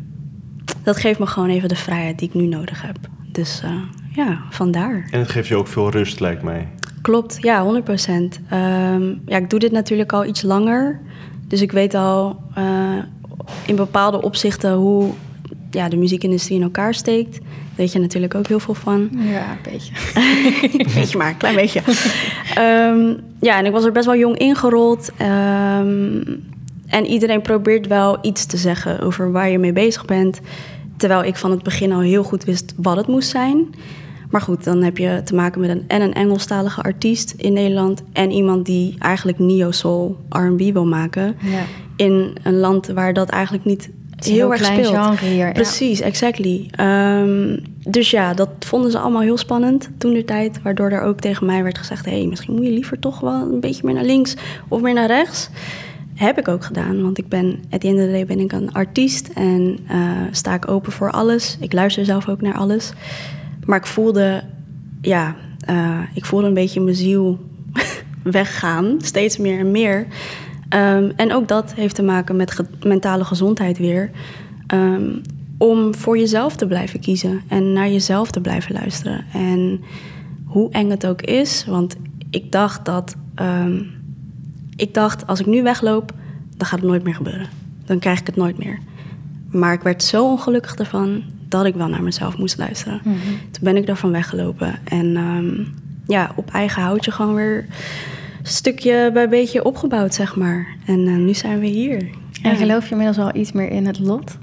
[0.83, 2.97] dat geeft me gewoon even de vrijheid die ik nu nodig heb.
[3.31, 3.71] Dus uh,
[4.11, 5.07] ja, vandaar.
[5.11, 6.67] En het geeft je ook veel rust, lijkt mij.
[7.01, 8.39] Klopt, ja, 100 procent.
[8.53, 11.01] Um, ja, ik doe dit natuurlijk al iets langer.
[11.47, 12.97] Dus ik weet al uh,
[13.65, 15.11] in bepaalde opzichten hoe
[15.71, 17.39] ja, de muziekindustrie in elkaar steekt.
[17.75, 19.09] Weet je natuurlijk ook heel veel van.
[19.11, 19.93] Ja, een beetje.
[20.99, 21.81] beetje maar, een klein beetje.
[22.57, 25.11] um, ja, en ik was er best wel jong ingerold.
[25.21, 26.43] Um,
[26.87, 30.39] en iedereen probeert wel iets te zeggen over waar je mee bezig bent.
[30.97, 33.67] Terwijl ik van het begin al heel goed wist wat het moest zijn.
[34.29, 38.03] Maar goed, dan heb je te maken met een, en een Engelstalige artiest in Nederland...
[38.13, 41.35] en iemand die eigenlijk neo-soul R&B wil maken...
[41.39, 41.61] Ja.
[41.95, 43.89] in een land waar dat eigenlijk niet
[44.25, 44.87] heel, erg speelt.
[44.87, 45.51] genre hier.
[45.51, 46.69] Precies, exactly.
[46.79, 50.61] Um, dus ja, dat vonden ze allemaal heel spannend toen de tijd.
[50.61, 52.05] Waardoor er ook tegen mij werd gezegd...
[52.05, 54.35] hé, hey, misschien moet je liever toch wel een beetje meer naar links
[54.67, 55.49] of meer naar rechts.
[56.15, 57.59] Heb ik ook gedaan, want ik ben...
[57.69, 60.91] at the end of the day ben ik een artiest en uh, sta ik open
[60.91, 61.57] voor alles.
[61.59, 62.91] Ik luister zelf ook naar alles.
[63.65, 64.43] Maar ik voelde,
[65.01, 65.35] ja,
[65.69, 67.39] uh, ik voelde een beetje mijn ziel
[68.23, 68.95] weggaan.
[69.01, 70.07] Steeds meer en meer.
[70.75, 74.11] Um, en ook dat heeft te maken met ge mentale gezondheid weer.
[74.73, 75.21] Um,
[75.57, 79.25] om voor jezelf te blijven kiezen en naar jezelf te blijven luisteren.
[79.33, 79.83] En
[80.45, 81.95] hoe eng het ook is, want
[82.29, 83.15] ik dacht dat.
[83.41, 83.93] Um,
[84.75, 86.11] ik dacht, als ik nu wegloop,
[86.57, 87.47] dan gaat het nooit meer gebeuren.
[87.85, 88.79] Dan krijg ik het nooit meer.
[89.49, 93.01] Maar ik werd zo ongelukkig ervan dat ik wel naar mezelf moest luisteren.
[93.03, 93.37] Mm -hmm.
[93.51, 94.79] Toen ben ik daarvan weggelopen.
[94.83, 95.17] En
[96.07, 97.65] ja, op eigen houtje gewoon weer
[98.47, 100.67] stukje bij beetje opgebouwd, zeg maar.
[100.85, 102.09] En uh, nu zijn we hier.
[102.41, 104.37] En geloof je inmiddels al iets meer in het lot?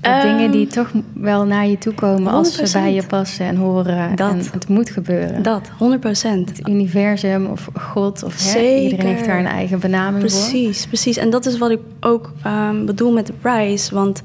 [0.00, 2.34] De um, dingen die toch wel naar je toe komen 100%.
[2.34, 4.16] als ze bij je passen en horen.
[4.16, 4.30] Dat.
[4.30, 5.42] En het moet gebeuren.
[5.42, 10.40] Dat, 100% Het universum of God of hè, iedereen heeft daar een eigen benaming precies,
[10.40, 10.50] voor.
[10.50, 11.16] Precies, precies.
[11.16, 13.94] En dat is wat ik ook um, bedoel met de Rise.
[13.94, 14.22] Want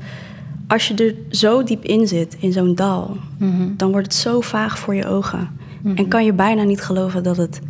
[0.67, 3.17] als je er zo diep in zit, in zo'n dal...
[3.37, 3.73] Mm -hmm.
[3.77, 5.39] dan wordt het zo vaag voor je ogen.
[5.39, 5.49] Mm
[5.81, 5.95] -hmm.
[5.95, 7.61] En kan je bijna niet geloven dat het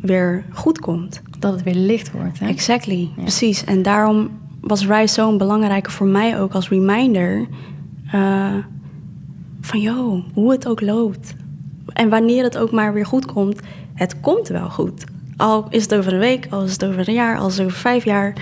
[0.00, 1.22] weer goed komt.
[1.38, 2.38] Dat het weer licht wordt.
[2.38, 2.48] Hè?
[2.48, 3.22] Exactly, ja.
[3.22, 3.64] precies.
[3.64, 7.46] En daarom was Rise zo'n belangrijke voor mij ook als reminder...
[8.14, 8.54] Uh,
[9.60, 11.34] van joh, hoe het ook loopt.
[11.86, 13.60] En wanneer het ook maar weer goed komt,
[13.94, 15.04] het komt wel goed.
[15.36, 17.66] Al is het over een week, al is het over een jaar, al is het
[17.66, 18.32] over vijf jaar.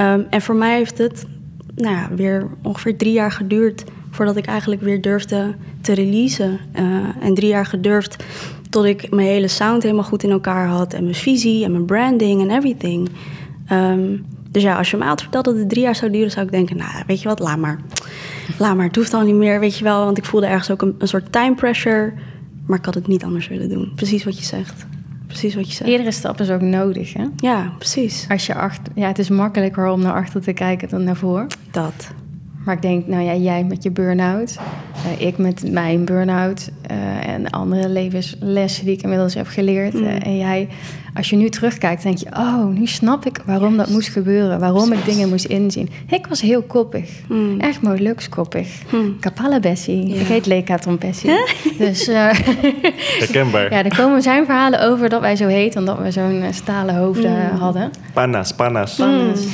[0.00, 1.26] Um, en voor mij heeft het
[1.74, 3.84] nou ja, weer ongeveer drie jaar geduurd...
[4.10, 6.58] voordat ik eigenlijk weer durfde te releasen.
[6.78, 8.24] Uh, en drie jaar gedurfd
[8.70, 10.92] tot ik mijn hele sound helemaal goed in elkaar had.
[10.92, 13.08] En mijn visie en mijn branding en everything.
[13.72, 16.46] Um, dus ja, als je me had verteld dat het drie jaar zou duren, zou
[16.46, 17.78] ik denken, nou, weet je wat, laat maar.
[18.58, 20.04] Laat maar, het hoeft al niet meer, weet je wel.
[20.04, 22.12] Want ik voelde ergens ook een, een soort time pressure.
[22.66, 23.92] Maar ik had het niet anders willen doen.
[23.94, 24.86] Precies wat je zegt.
[25.26, 25.90] Precies wat je zegt.
[25.90, 27.24] Iedere stap is ook nodig, hè?
[27.36, 28.26] Ja, precies.
[28.28, 31.46] Als je achter, ja, het is makkelijker om naar achter te kijken dan naar voor.
[31.70, 32.10] Dat.
[32.64, 34.56] Maar ik denk, nou ja, jij met je burn-out,
[35.06, 39.94] uh, ik met mijn burn-out uh, en andere levenslessen die ik inmiddels heb geleerd.
[39.94, 40.02] Mm.
[40.02, 40.68] Uh, en jij,
[41.14, 44.88] als je nu terugkijkt, denk je, oh, nu snap ik waarom dat moest gebeuren, waarom
[44.88, 45.06] Precies.
[45.06, 45.88] ik dingen moest inzien.
[46.08, 47.60] Ik was heel koppig, mm.
[47.60, 48.68] echt mooi koppig.
[48.92, 49.16] Mm.
[49.20, 50.20] Kapala Bessie, ja.
[50.20, 51.30] ik heet Leka Trompessie.
[51.78, 52.06] dus,
[53.20, 53.72] Herkenbaar.
[53.72, 57.50] ja, er komen zijn verhalen over dat wij zo heet, omdat we zo'n stalen hoofden
[57.58, 57.90] hadden.
[58.12, 58.94] Panas, panas.
[58.94, 59.46] panas.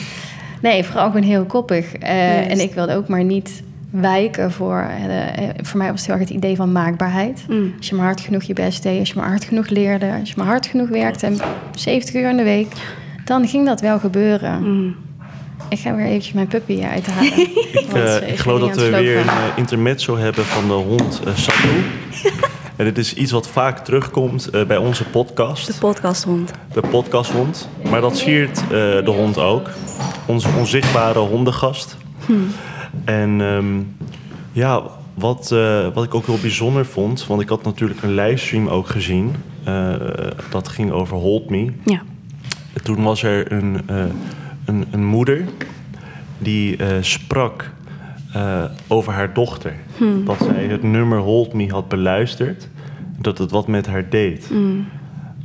[0.63, 1.85] Nee, vooral gewoon heel koppig.
[2.03, 2.47] Uh, yes.
[2.49, 4.91] En ik wilde ook maar niet wijken voor...
[5.09, 7.45] Uh, voor mij was het heel erg het idee van maakbaarheid.
[7.49, 7.75] Mm.
[7.77, 10.17] Als je maar hard genoeg je best deed, als je maar hard genoeg leerde...
[10.21, 11.39] als je maar hard genoeg werkte, en
[11.75, 12.73] 70 uur in de week...
[13.25, 14.63] dan ging dat wel gebeuren.
[14.63, 14.97] Mm.
[15.69, 17.33] Ik ga weer eventjes mijn puppy uithalen.
[17.73, 21.69] ik, uh, ik geloof dat we weer een intermezzo hebben van de hond uh, Sato.
[22.77, 25.67] En dit is iets wat vaak terugkomt uh, bij onze podcast.
[25.67, 26.53] De podcasthond.
[26.73, 27.69] De podcasthond.
[27.91, 29.71] Maar dat siert uh, de hond ook.
[30.27, 31.97] Onze onzichtbare hondengast.
[32.27, 32.33] Hm.
[33.05, 33.97] En um,
[34.53, 34.83] ja,
[35.15, 38.89] wat, uh, wat ik ook heel bijzonder vond, want ik had natuurlijk een livestream ook
[38.89, 39.35] gezien.
[40.51, 41.73] Dat ging over Hold Me.
[41.85, 42.03] Ja.
[42.83, 43.81] Toen was er een,
[44.65, 45.45] een, een, moeder
[46.39, 47.71] die sprak
[48.87, 49.75] over haar dochter.
[49.97, 50.25] Hmm.
[50.25, 52.69] Dat zij het nummer Hold Me had beluisterd.
[53.19, 54.47] Dat het wat met haar deed.
[54.49, 54.87] Hmm.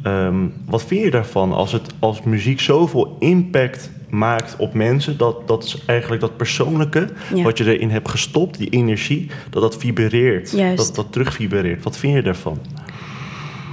[0.06, 5.48] Um, wat vind je daarvan als, het, als muziek zoveel impact maakt op mensen, dat,
[5.48, 7.44] dat is eigenlijk dat persoonlijke, Ja.
[7.44, 10.78] wat je erin hebt gestopt, die energie, dat dat vibreert, Juist.
[10.78, 11.84] dat dat terugvibreert.
[11.84, 12.58] Wat vind je daarvan?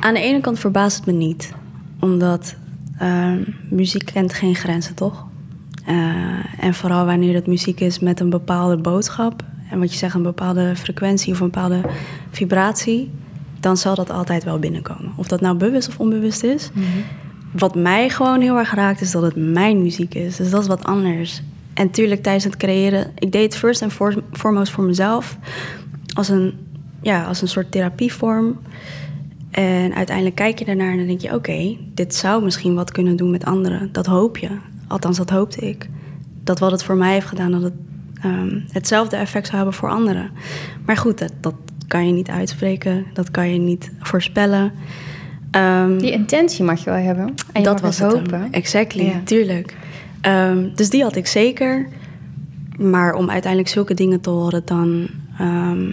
[0.01, 1.53] Aan de ene kant verbaast het me niet,
[2.01, 2.55] omdat
[2.99, 5.27] ehm, muziek kent geen grenzen, toch?
[5.89, 10.15] Eh, en vooral wanneer het muziek is met een bepaalde boodschap en wat je zegt,
[10.15, 11.81] een bepaalde frequentie of een bepaalde
[12.31, 13.11] vibratie,
[13.61, 15.13] dan zal dat altijd wel binnenkomen.
[15.17, 16.71] Of dat nou bewust of onbewust is.
[17.53, 20.37] Wat mij gewoon heel erg raakt, is dat het mijn muziek is.
[20.37, 21.43] Dus dat is wat anders.
[21.75, 25.39] En tuurlijk, tijdens het creëren, ik deed het first en for- foremost voor mezelf.
[26.15, 26.55] Als een,
[27.03, 28.59] ja, als een soort therapievorm.
[29.51, 33.17] En uiteindelijk kijk je ernaar en dan denk je: oké, dit zou misschien wat kunnen
[33.17, 33.89] doen met anderen.
[33.93, 34.49] Dat hoop je.
[34.89, 35.89] Althans, dat hoopte ik.
[36.45, 37.73] Dat wat het voor mij heeft gedaan, dat het
[38.23, 40.31] ehm, hetzelfde effect zou hebben voor anderen.
[40.85, 41.55] Maar goed, dat, dat
[41.89, 43.05] kan je niet uitspreken.
[43.13, 44.73] Dat kan je niet voorspellen.
[45.51, 47.27] Ehm, Die intentie mag je wel hebben.
[47.27, 48.21] En je dat mag was het hem.
[48.21, 48.49] hopen.
[48.53, 49.21] Exactly, Ja.
[49.25, 49.77] tuurlijk.
[50.21, 51.89] Ehm, dus die had ik zeker.
[52.79, 55.09] Maar om uiteindelijk zulke dingen te horen, dan.
[55.39, 55.91] ehm,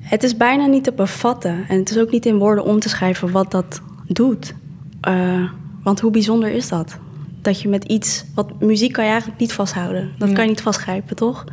[0.00, 1.64] het is bijna niet te bevatten.
[1.68, 4.54] En het is ook niet in woorden om te schrijven wat dat doet.
[5.00, 5.42] Eh,
[5.82, 6.98] want hoe bijzonder is dat?
[7.44, 8.24] Dat je met iets.
[8.34, 10.10] Wat muziek kan je eigenlijk niet vasthouden.
[10.18, 11.44] Dat kan je niet vastgrijpen, toch?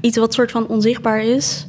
[0.00, 1.66] Iets wat soort van onzichtbaar is,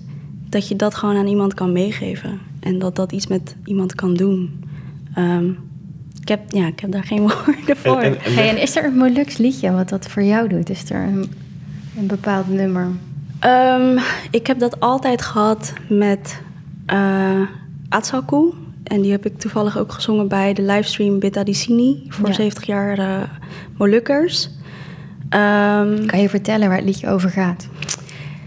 [0.50, 2.40] dat je dat gewoon aan iemand kan meegeven.
[2.60, 4.64] En dat dat iets met iemand kan doen.
[5.14, 5.50] Ehm,
[6.22, 8.00] ik, heb, ja, ik heb daar geen woorden voor.
[8.00, 10.70] En, en, en Hey, en is er een Molux liedje wat dat voor jou doet?
[10.70, 11.32] Is er een,
[11.98, 12.88] een bepaald nummer?
[13.40, 13.98] Ehm,
[14.32, 16.42] ik heb dat altijd gehad met
[16.86, 17.42] eh
[17.90, 18.54] Atsaku.
[18.84, 22.34] En die heb ik toevallig ook gezongen bij de livestream Bita di Sini voor Ja.
[22.34, 23.30] 70 jaar
[23.78, 24.50] Molukkers.
[25.30, 27.68] Ehm, Kan je vertellen waar het liedje over gaat?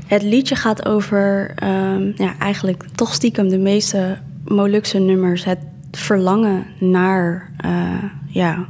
[0.07, 5.45] Het liedje gaat over ehm, ja, eigenlijk toch stiekem de meeste Molukse nummers.
[5.45, 5.59] Het
[5.91, 8.67] verlangen naar eh, ja,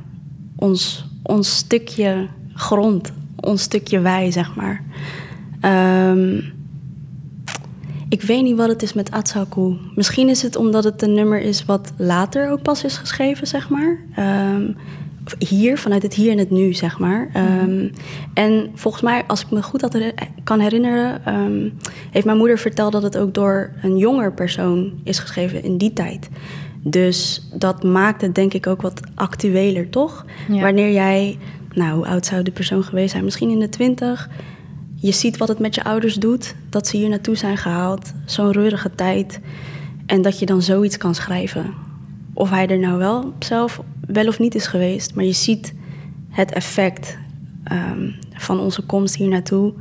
[0.56, 4.82] ons, ons stukje grond, ons stukje wij, zeg maar.
[5.60, 6.40] Ehm,
[8.14, 9.76] ik weet niet wat het is met Atsaku.
[9.94, 13.68] Misschien is het omdat het een nummer is wat later ook pas is geschreven, zeg
[13.68, 13.98] maar.
[14.14, 14.72] Ehm,
[15.38, 17.30] hier, vanuit het hier en het nu, zeg maar.
[17.32, 17.88] Ehm,
[18.34, 19.98] en volgens mij, als ik me goed had
[20.44, 21.68] kan herinneren, ehm,
[22.10, 25.92] heeft mijn moeder verteld dat het ook door een jonger persoon is geschreven in die
[25.92, 26.28] tijd.
[26.82, 30.24] Dus dat maakt het denk ik ook wat actueler, toch?
[30.48, 30.60] Ja.
[30.60, 31.38] Wanneer jij,
[31.72, 33.24] nou, hoe oud zou de persoon geweest zijn?
[33.24, 34.28] Misschien in de twintig.
[35.04, 38.52] Je ziet wat het met je ouders doet, dat ze hier naartoe zijn gehaald, zo'n
[38.52, 39.40] reurige tijd.
[40.06, 41.74] En dat je dan zoiets kan schrijven.
[42.32, 45.74] Of hij er nou wel zelf wel of niet is geweest, maar je ziet
[46.28, 47.18] het effect
[47.64, 49.72] ehm, van onze komst hier naartoe.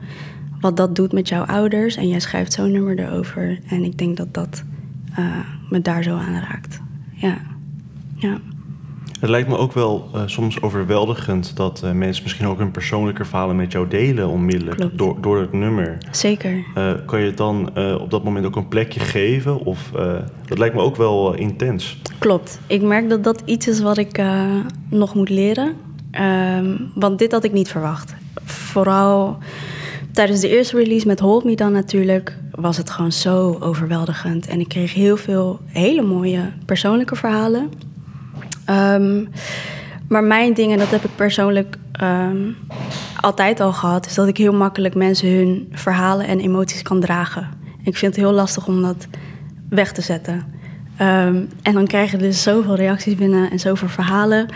[0.59, 1.95] Wat dat doet met jouw ouders.
[1.95, 3.59] En jij schrijft zo'n nummer erover.
[3.67, 4.63] En ik denk dat dat
[5.15, 5.25] eh,
[5.69, 6.79] me daar zo aan raakt.
[7.13, 7.37] Ja.
[8.15, 8.39] ja.
[9.23, 13.25] Het lijkt me ook wel eh, soms overweldigend dat eh, mensen misschien ook hun persoonlijke
[13.25, 14.97] verhalen met jou delen onmiddellijk Klopt.
[14.97, 15.97] door, door het nummer.
[16.11, 16.63] Zeker.
[16.75, 19.65] Eh, kan je het dan op dat moment ook een plekje geven?
[19.65, 19.91] Of,
[20.47, 21.97] dat lijkt me ook wel intens.
[22.19, 22.59] Klopt.
[22.67, 24.23] Ik merk dat dat iets is wat ik
[24.89, 25.73] nog moet leren.
[26.11, 28.15] Ehm, want dit had ik niet verwacht.
[28.45, 29.37] Vooral
[30.11, 32.37] tijdens de eerste release met Hold Me dan natuurlijk...
[32.51, 34.47] was het gewoon zo overweldigend.
[34.47, 37.91] En ik kreeg heel veel hele mooie persoonlijke verhalen.
[38.65, 39.25] Ehm,
[40.07, 42.51] maar mijn ding, en dat heb ik persoonlijk ehm,
[43.21, 44.05] altijd al gehad...
[44.05, 47.49] is dat ik heel makkelijk mensen hun verhalen en emoties kan dragen.
[47.83, 49.07] Ik vind het heel lastig om dat
[49.69, 50.53] weg te zetten.
[50.97, 54.47] Ehm, en dan krijg je dus zoveel reacties binnen en zoveel verhalen.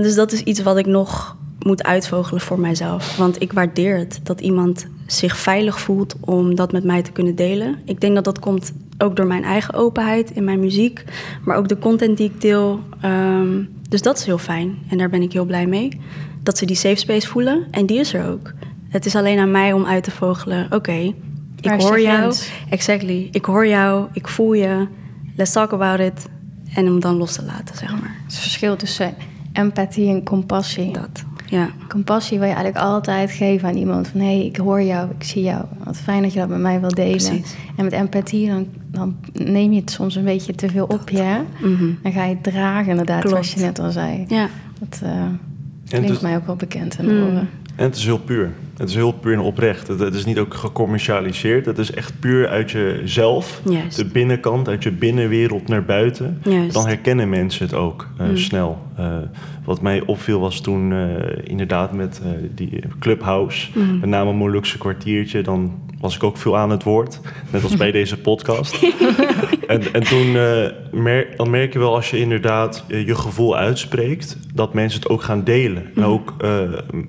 [0.00, 3.16] Dus dat is iets wat ik nog moet uitvogelen voor mijzelf.
[3.16, 7.34] Want ik waardeer het dat iemand zich veilig voelt om dat met mij te kunnen
[7.34, 7.78] delen.
[7.84, 11.04] Ik denk dat dat komt ook door mijn eigen openheid in mijn muziek,
[11.44, 12.80] maar ook de content die ik deel.
[13.00, 16.00] Ehm, dus dat is heel fijn en daar ben ik heel blij mee.
[16.42, 18.52] Dat ze die safe space voelen en die is er ook.
[18.88, 21.14] Het is alleen aan mij om uit te vogelen: oké,
[21.60, 22.18] ik hoor jou.
[22.18, 22.50] grens?
[22.68, 23.28] Exactly.
[23.32, 24.86] Ik hoor jou, ik voel je.
[25.36, 26.28] Let's talk about it.
[26.74, 28.16] En hem dan los te laten, zeg maar.
[28.24, 29.14] Het verschil tussen
[29.52, 30.92] empathie en compassie.
[30.92, 31.24] Dat.
[31.50, 31.68] Ja.
[31.88, 34.08] Compassie wil je eigenlijk altijd geven aan iemand.
[34.08, 35.64] Van hé, hey, ik hoor jou, ik zie jou.
[35.84, 37.10] Wat fijn dat je dat met mij wil delen.
[37.16, 37.54] Precies.
[37.76, 41.18] En met empathie, dan, dan neem je het soms een beetje te veel op je.
[41.22, 41.38] hè?
[41.62, 41.90] Mhm.
[42.02, 43.30] Dan ga je het dragen, inderdaad, Klopt.
[43.34, 44.24] zoals je net al zei.
[44.28, 44.48] Ja.
[44.78, 45.38] Dat eh, En
[45.88, 47.22] klinkt dus- mij ook wel bekend in de Mm.
[47.22, 47.48] oren.
[47.76, 48.50] En het is heel puur.
[48.80, 49.88] Het is heel puur en oprecht.
[49.88, 51.66] Het, het is niet ook gecommercialiseerd.
[51.66, 53.60] Het is echt puur uit jezelf.
[53.64, 53.96] Juist.
[53.96, 56.40] De binnenkant, uit je binnenwereld naar buiten.
[56.44, 56.72] Juist.
[56.72, 58.36] Dan herkennen mensen het ook eh, Mm.
[58.36, 58.78] snel.
[58.96, 59.06] Eh,
[59.64, 60.98] wat mij opviel was toen eh,
[61.44, 62.20] inderdaad met
[62.54, 63.98] die Clubhouse, Mm.
[64.00, 67.20] met name Molukse kwartiertje, dan was ik ook veel aan het woord.
[67.50, 68.82] Net als bij deze podcast.
[69.66, 70.32] en, en toen
[70.92, 75.22] mer- dan merk je wel als je inderdaad je gevoel uitspreekt, dat mensen het ook
[75.22, 75.90] gaan delen.
[75.96, 76.58] En ook eh,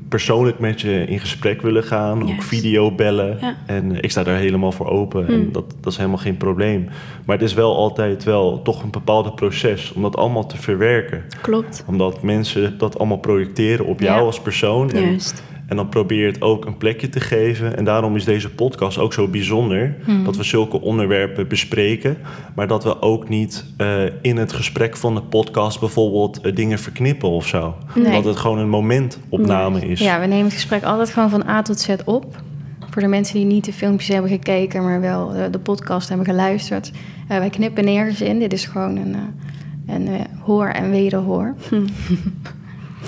[0.09, 3.37] persoonlijk met je in gesprek willen gaan, ook video bellen.
[3.41, 3.55] Ja.
[3.65, 5.51] En eh, ik sta daar helemaal voor open en Hmm.
[5.51, 6.89] dat, dat is helemaal geen probleem.
[7.25, 11.23] Maar het is wel altijd wel toch een bepaalde proces om dat allemaal te verwerken.
[11.41, 11.83] Klopt.
[11.87, 14.25] Omdat mensen dat allemaal projecteren op jou Ja.
[14.25, 14.91] als persoon.
[14.91, 15.43] En, Juist.
[15.71, 17.77] En dan probeer je het ook een plekje te geven.
[17.77, 19.95] En daarom is deze podcast ook zo bijzonder.
[20.03, 20.23] Hmm.
[20.23, 22.17] Dat we zulke onderwerpen bespreken.
[22.55, 26.79] Maar dat we ook niet eh, in het gesprek van de podcast bijvoorbeeld eh, dingen
[26.79, 27.75] verknippen of zo.
[27.95, 28.11] Nee.
[28.11, 29.99] Dat het gewoon een momentopname is.
[29.99, 32.41] Ja, we nemen het gesprek altijd gewoon van A tot Z op.
[32.89, 36.27] Voor de mensen die niet de filmpjes hebben gekeken, maar wel de, de podcast hebben
[36.27, 36.91] geluisterd.
[37.27, 38.39] Eh, wij knippen nergens in.
[38.39, 41.55] Dit is gewoon een, eh, een eh, hoor en wederhoor.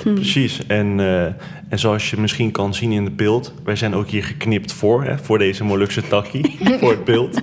[0.04, 0.66] Precies.
[0.68, 1.34] En, eh,
[1.74, 5.04] en zoals je misschien kan zien in het beeld, wij zijn ook hier geknipt voor,
[5.04, 7.42] hè, voor deze Molukse takkie, voor het beeld.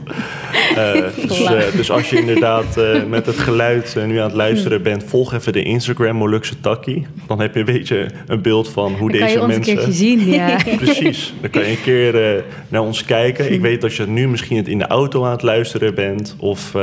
[0.76, 0.92] Eh,
[1.26, 5.04] dus, eh, dus als je inderdaad eh, met het geluid nu aan het luisteren bent,
[5.04, 7.06] volg even de Instagram Molukse takkie.
[7.26, 9.58] Dan heb je een beetje een beeld van hoe Dan kan deze je ons een
[9.58, 9.74] mensen...
[9.74, 10.58] keertje zien, ja.
[10.84, 11.34] Precies.
[11.40, 13.52] Dan kan je een keer naar ons kijken.
[13.52, 16.76] Ik weet dat je nu misschien het in de auto aan het luisteren bent of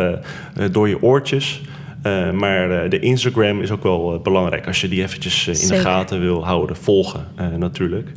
[0.71, 1.61] door je oortjes.
[2.07, 5.67] Eh, maar eh, de Instagram is ook wel eh, belangrijk als je die eventjes in
[5.67, 8.11] de gaten wil houden, volgen eh, natuurlijk.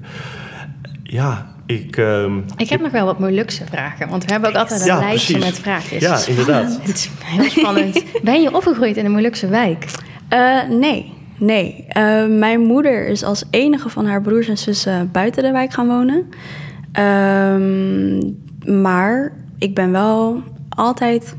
[1.03, 1.97] Ja, ik.
[1.97, 4.99] ehm, Ik heb nog wel wat Molukse vragen, want we hebben ook altijd een Ja,
[4.99, 5.51] lijstje precies.
[5.53, 6.03] met vraagjes.
[6.03, 6.79] Ja, inderdaad.
[6.83, 8.05] Het is heel spannend.
[8.23, 9.85] Ben je opgegroeid in een Molukse wijk?
[10.29, 11.85] Eh, nee, nee.
[11.89, 15.87] Eh, mijn moeder is als enige van haar broers en zussen buiten de wijk gaan
[15.87, 16.29] wonen.
[16.93, 18.19] Ehm,
[18.83, 21.37] maar ik ben wel altijd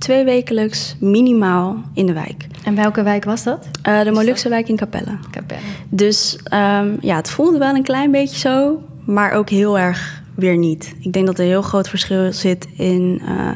[0.00, 2.46] twee wekelijks minimaal in de wijk.
[2.64, 3.68] En welke wijk was dat?
[3.82, 5.18] Eh, de Molukse wijk in Capelle.
[5.30, 5.60] Capelle.
[5.88, 10.56] Dus ehm, ja, het voelde wel een klein beetje zo, maar ook heel erg weer
[10.56, 10.94] niet.
[11.00, 13.50] Ik denk dat er een heel groot verschil zit in eh,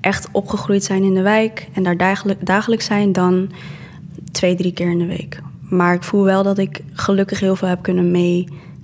[0.00, 3.50] echt opgegroeid zijn in de wijk en daar dagelijk, dagelijks zijn dan
[4.32, 5.40] twee, drie keer in de week.
[5.60, 8.10] Maar ik voel wel dat ik gelukkig heel veel heb kunnen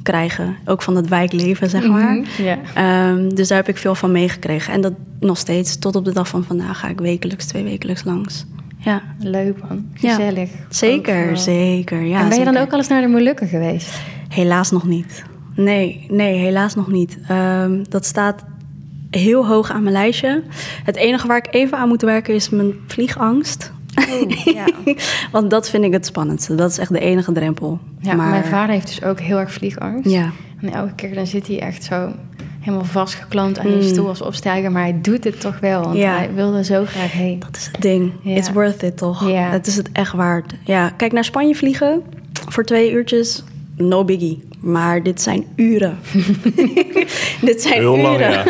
[0.03, 2.21] meekrijgen, ook van het wijkleven, zeg maar.
[2.39, 2.59] Ja.
[2.75, 4.73] Ehm, dus daar heb ik veel van meegekregen.
[4.73, 8.05] En dat nog steeds, tot op de dag van vandaag, ga ik wekelijks, twee wekelijks
[8.05, 8.47] langs.
[8.79, 9.87] Ja, Leuk man.
[9.95, 10.15] Ja.
[10.15, 10.51] Gezellig.
[10.69, 11.37] zeker, Overal.
[11.37, 12.03] zeker.
[12.03, 12.67] Ja, en ben je dan zeker.
[12.67, 14.01] ook al eens naar de Molukken geweest?
[14.29, 15.25] Helaas nog niet.
[15.55, 17.19] Nee, nee, helaas nog niet.
[17.29, 18.45] Ehm, dat staat
[19.11, 20.43] heel hoog aan mijn lijstje.
[20.85, 23.73] Het enige waar ik even aan moet werken is mijn vliegangst.
[24.55, 24.65] ja.
[25.33, 26.55] Want dat vind ik het spannendste.
[26.55, 27.79] Dat is echt de enige drempel.
[28.01, 30.11] ja, maar mijn vader heeft dus ook heel erg vliegangst.
[30.11, 30.31] Ja,
[30.61, 32.13] En elke keer dan zit hij echt zo
[32.61, 33.77] helemaal vastgeklampt aan Mm.
[33.77, 34.73] je stoel als opstijger.
[34.73, 36.17] Maar hij doet het toch wel, want Ja.
[36.17, 37.39] hij wilde zo graag heen.
[37.39, 38.13] dat is het ding.
[38.23, 38.37] Ja.
[38.37, 39.29] It's worth it, toch?
[39.31, 39.51] Ja.
[39.51, 40.55] Het is het echt waard.
[40.65, 42.03] Ja, kijk, naar Spanje vliegen
[42.49, 43.45] voor twee uurtjes,
[43.77, 44.49] no biggie.
[44.61, 45.99] Maar dit zijn uren.
[47.49, 48.03] dit zijn heel uren.
[48.03, 48.45] lang, ja.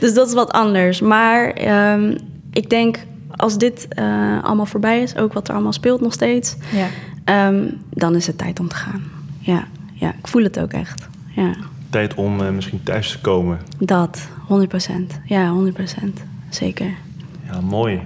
[0.00, 1.00] Dus dat is wat anders.
[1.00, 2.16] Maar ehm,
[2.52, 2.98] ik denk,
[3.36, 6.86] als dit eh, allemaal voorbij is, ook wat er allemaal speelt nog steeds, Ja.
[7.24, 9.02] ehm, dan is het tijd om te gaan.
[9.38, 11.08] Ja, ja, ik voel het ook echt.
[11.34, 11.54] Ja,
[11.90, 13.58] Tijd om eh, misschien thuis te komen.
[13.78, 15.20] dat, 100%.
[15.24, 16.22] Ja, 100%.
[16.48, 16.86] Zeker.
[17.50, 18.00] Ja, mooi.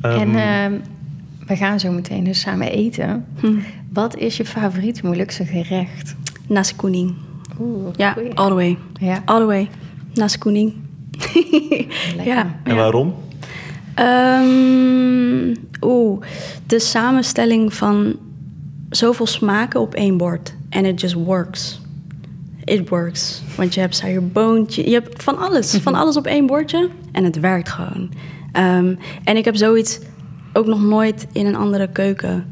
[0.00, 0.78] Ehm, en ehm,
[1.46, 3.24] we gaan zo meteen dus samen eten.
[3.40, 3.52] Hm.
[3.92, 6.14] Wat is je favoriet Molukse gerecht?
[6.48, 7.14] Nasi kuning.
[7.60, 8.34] Oeh, Ja, goeie.
[8.34, 8.78] all the way.
[9.00, 9.68] Ja, All the way.
[10.14, 10.38] Nasi
[12.16, 12.24] lekker.
[12.24, 12.46] ja.
[12.62, 13.14] en waarom?
[13.96, 16.20] Ehm, Oeh,
[16.66, 18.16] de samenstelling van
[18.90, 20.54] zoveel smaken op één bord.
[20.68, 21.80] En it just works.
[22.64, 23.42] It works.
[23.56, 25.78] Want je hebt suikerboontje, je hebt van alles.
[25.82, 26.88] Van alles op één bordje.
[27.12, 28.10] En het werkt gewoon.
[28.52, 28.94] Ehm,
[29.24, 29.98] en ik heb zoiets
[30.52, 32.44] ook nog nooit in een andere keuken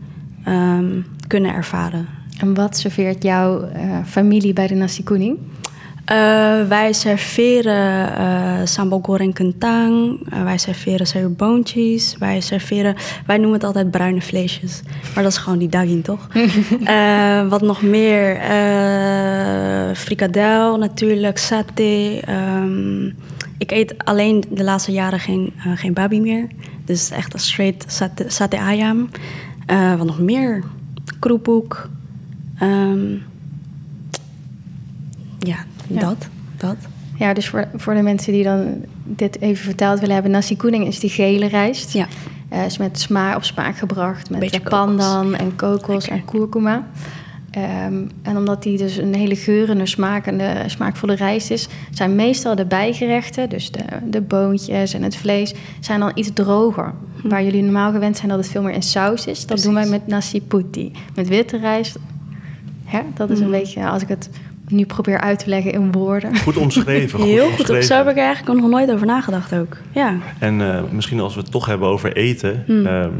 [0.44, 2.08] ehm, kunnen ervaren.
[2.38, 5.38] En wat serveert jouw eh, familie bij de nasi kuning?
[6.04, 10.20] Eh, wij serveren eh sambal goreng kentang.
[10.30, 12.16] Eh, wij serveren suikerboontjes.
[12.18, 12.94] Wij serveren...
[13.26, 14.82] Wij noemen het altijd bruine vleesjes.
[15.14, 16.28] Maar dat is gewoon die daging, toch?
[17.48, 18.40] Wat nog meer?
[19.94, 22.20] Frikadel natuurlijk, saté.
[22.24, 23.06] ehm,
[23.58, 26.46] ik eet alleen de laatste jaren geen, geen babi meer.
[26.84, 29.08] Dus echt een straight saté, saté ayam.
[29.96, 30.62] Wat nog meer?
[31.18, 31.88] Kroephoek.
[32.58, 33.12] Ehm,
[35.38, 36.00] ja, Ja.
[36.00, 36.28] dat.
[36.56, 36.76] Dat.
[37.18, 40.32] Ja, dus voor, voor de mensen die dan dit even verteld willen hebben...
[40.32, 41.92] nasi kuning is die gele rijst.
[41.92, 42.06] Ja.
[42.48, 44.30] Eh, is met sma op smaak gebracht.
[44.30, 46.12] Met Beetje pandan en kokos Lekker.
[46.12, 46.86] en kurkuma.
[47.54, 52.66] Ehm, en omdat die dus een hele geurende, smakende, smaakvolle rijst is, zijn meestal de
[52.66, 56.92] bijgerechten, dus de, de boontjes en het vlees, zijn dan iets droger.
[57.22, 59.86] Waar jullie normaal gewend zijn dat het veel meer in saus is, dat doen wij
[59.86, 60.92] met nasi putti.
[61.14, 61.96] Met witte rijst.
[62.84, 63.00] Hè?
[63.14, 64.30] Dat is een beetje, als ik het
[64.68, 66.36] nu probeer uit te leggen in woorden.
[66.38, 67.18] Goed omschreven.
[67.18, 67.58] Goed Heel goed.
[67.58, 67.84] omschreven.
[67.84, 69.76] Zo heb ik er eigenlijk nog nooit over nagedacht ook.
[69.92, 70.14] Ja.
[70.38, 72.62] En eh, misschien als we het toch hebben over eten.
[72.66, 72.86] Hmm.
[72.86, 73.10] ehm,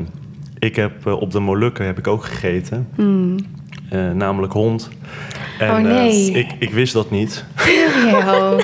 [0.59, 2.89] ik heb eh, op de Molukken heb ik ook gegeten.
[2.95, 3.37] Hmm.
[3.91, 4.89] Eh, namelijk hond.
[5.59, 6.33] En, Oh, nee.
[6.33, 7.45] eh, ik, ik wist dat niet.
[8.05, 8.59] Rio.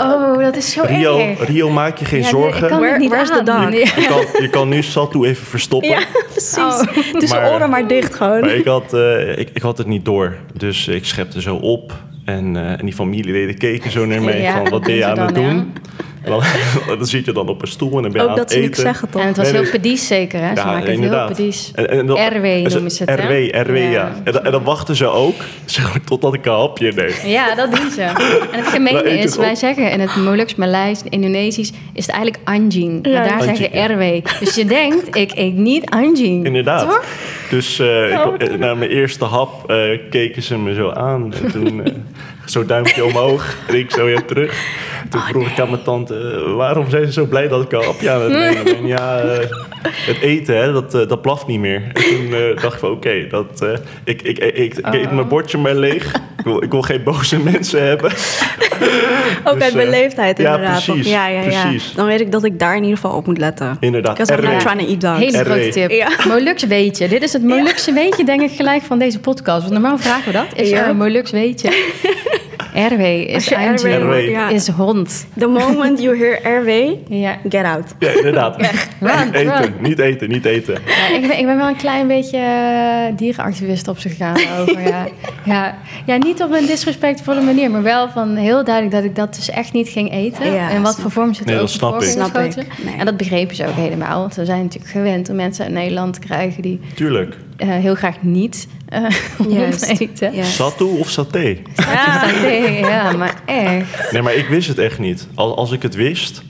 [0.00, 1.46] Oh, dat is zo Rio, erg.
[1.46, 2.62] Rio, maak je geen Ja, zorgen.
[2.62, 3.44] Ik kan Where- niet aan.
[3.44, 3.68] dog?
[3.70, 3.78] Nee.
[3.78, 5.90] Je kan, je kan nu Satu even verstoppen.
[5.90, 6.00] Ja,
[6.30, 6.56] precies.
[6.58, 7.30] Oh.
[7.30, 8.40] Maar- oren maar dicht gewoon.
[8.40, 10.36] Maar ik had, eh, ik, ik had het niet door.
[10.56, 11.92] Dus ik schepte zo op.
[12.24, 15.18] En, eh, en die familieleden keken zo naar mij Ja, van, wat ben je aan
[15.18, 15.72] het dan, doen?
[16.24, 16.42] Dan,
[16.98, 18.50] dan zit je dan op een stoel en dan ben je ook aan dat het
[18.52, 18.70] ze eten.
[18.70, 19.20] niks zeggen toch?
[19.20, 19.70] En het was Nee, heel nee.
[19.80, 20.48] pedies zeker, hè?
[20.48, 21.72] Ze Ja, maken het heel pedies.
[21.74, 23.26] En- en dan- RW noemen ze het, hè?
[23.26, 23.90] RW, RW, ja.
[23.90, 24.12] Ja.
[24.24, 27.30] En, dan, en dan wachten ze ook, zeg maar, totdat ik een hapje neem.
[27.30, 28.02] Ja, dat doen ze.
[28.52, 29.56] En het gemene eten is, wij op.
[29.56, 33.02] zeggen in het Moluks, Maleis, Indonesisch, is het eigenlijk anjing.
[33.02, 33.86] Maar daar zeggen ja.
[33.86, 34.26] RW.
[34.40, 36.44] Dus je denkt, ik eet niet anjing.
[36.44, 36.80] Inderdaad.
[36.82, 37.04] Toch?
[37.50, 39.76] Dus eh, ik, eh, na mijn eerste hap eh,
[40.10, 41.34] keken ze me zo aan.
[41.42, 41.82] En toen
[42.50, 43.56] zo duimpje omhoog.
[43.68, 44.64] En ik zo weer terug.
[45.10, 48.10] Toen vroeg ik aan mijn tante, waarom zijn ze zo blij dat ik een hapje
[48.10, 48.86] aan het nemen ben?
[48.86, 49.46] Ja, eh,
[49.82, 51.82] het eten, hè, dat, eh, dat blaft niet meer.
[51.92, 53.68] En toen eh, dacht ik van, oké, dat, eh,
[54.04, 56.12] ik, ik, ik, ik, ik eet mijn bordje maar leeg.
[56.38, 58.10] Ik wil, ik wil geen boze mensen hebben.
[59.44, 60.84] Ook Dus, uit beleefdheid ja, inderdaad.
[60.84, 60.94] toch?
[60.94, 61.62] precies, ja, ja, ja.
[61.62, 61.92] precies.
[61.92, 63.76] Dan weet ik dat ik daar in ieder geval op moet letten.
[63.80, 65.18] Inderdaad, Because I'm not trying to eat dogs.
[65.18, 65.90] Hele grote tip.
[65.90, 66.08] Ja.
[66.34, 67.08] Moluks weetje.
[67.08, 69.60] Dit is het Molukse weetje, denk ik, gelijk van deze podcast.
[69.60, 70.46] Want normaal vragen we dat.
[70.54, 70.82] Is Ja.
[70.82, 71.68] er een Moluks weetje?
[72.74, 74.02] RW is RW anjing.
[74.02, 74.28] RW.
[74.30, 74.48] Ja.
[74.48, 75.26] Is hond.
[75.38, 77.36] The moment you hear RW, Ja.
[77.48, 77.94] get out.
[77.98, 78.56] Ja, inderdaad.
[79.00, 79.72] Run, Niet eten, run.
[79.80, 80.78] niet eten, niet eten.
[80.86, 84.80] Ja, ik, ben, ik ben wel een klein beetje eh, dierenactivist op ze gegaan over.
[84.88, 85.06] Ja.
[85.44, 85.74] Ja.
[86.06, 89.50] ja, niet op een disrespectvolle manier, maar wel van heel duidelijk dat ik dat dus
[89.50, 90.52] echt niet ging eten.
[90.52, 92.08] Ja, en wat snap voor vorm Nee, ook dat snap voor ik.
[92.08, 92.54] Snap ik.
[92.84, 92.94] Nee.
[92.98, 94.20] En dat begrepen ze ook helemaal.
[94.20, 97.36] Want ze zijn natuurlijk gewend om mensen uit Nederland te krijgen die Tuurlijk.
[97.56, 98.66] eh, heel graag niet
[99.48, 99.82] Juist.
[99.82, 100.44] eten.
[100.44, 101.56] Satu of saté?
[101.74, 102.28] Ja.
[102.78, 104.12] ja, maar echt.
[104.12, 105.26] Nee, maar ik wist het echt niet.
[105.34, 106.42] Als, als ik het wist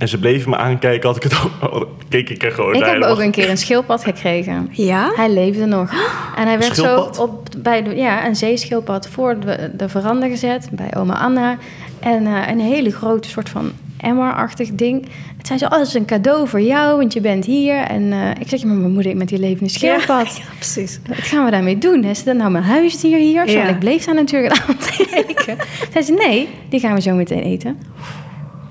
[0.00, 1.34] en ze bleven me aankijken, had ik het
[1.70, 4.68] ook, keek ik er gewoon Ik heb ook een keer een schildpad gekregen.
[4.72, 5.12] Ja?
[5.14, 5.90] Hij leefde nog.
[6.36, 7.16] En hij werd schildpad?
[7.16, 11.58] zo op, bij de, ja, een zeeschildpad voor de, de veranda gezet bij oma Anna.
[12.00, 13.72] En eh, een hele grote soort van
[14.02, 15.06] emmerachtig ding.
[15.36, 17.76] Het zei zo, oh, dat is een cadeau voor jou, want je bent hier.
[17.76, 20.36] En eh, ik zeg, ja, maar mijn moeder met die levende schildpad.
[20.38, 21.00] Ja, precies.
[21.08, 22.04] Wat gaan we daarmee doen?
[22.04, 23.48] Is dat nou mijn huisdier hier?
[23.48, 23.62] Zo, Ja.
[23.62, 25.56] en ik bleef daar natuurlijk aan het kijken.
[25.92, 27.78] Zei ze, nee, die gaan we zo meteen eten.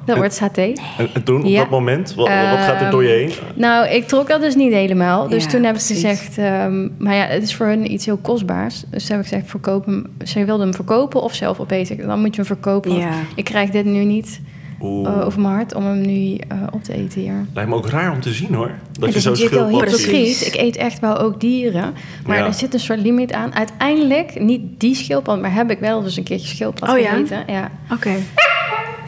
[0.06, 0.74] Dat wordt saté.
[0.98, 1.60] En, en toen, op Ja.
[1.60, 3.32] dat moment, wat, wat gaat er door je heen?
[3.56, 5.28] Nou, ik trok dat dus niet helemaal.
[5.28, 6.02] Dus Ja, toen heb ik precies.
[6.06, 6.38] gezegd...
[6.38, 8.84] ehm, maar ja, het is voor hun iets heel kostbaars.
[8.92, 10.06] Dus toen heb ik gezegd, verkoop hem.
[10.24, 11.98] Zij wilde hem verkopen of zelf opeten.
[12.08, 12.92] Dan moet je hem verkopen.
[12.92, 13.10] want Ja.
[13.36, 14.42] Ik krijg dit nu niet
[14.82, 17.46] Eh, over mijn hart om hem nu eh, op te eten hier.
[17.54, 18.72] lijkt me ook raar om te zien hoor.
[19.00, 20.00] Dat het je wel schildpad ziet.
[20.00, 20.46] hypocriet.
[20.46, 21.94] Ik eet echt wel ook dieren.
[22.26, 22.46] Maar Ja.
[22.46, 23.56] er zit een soort limiet aan.
[23.56, 27.10] Uiteindelijk, niet die schildpad, maar heb ik wel dus een keertje schildpad Oh ja?
[27.10, 27.44] gegeten.
[27.48, 27.72] Ja.
[27.92, 28.12] Oké.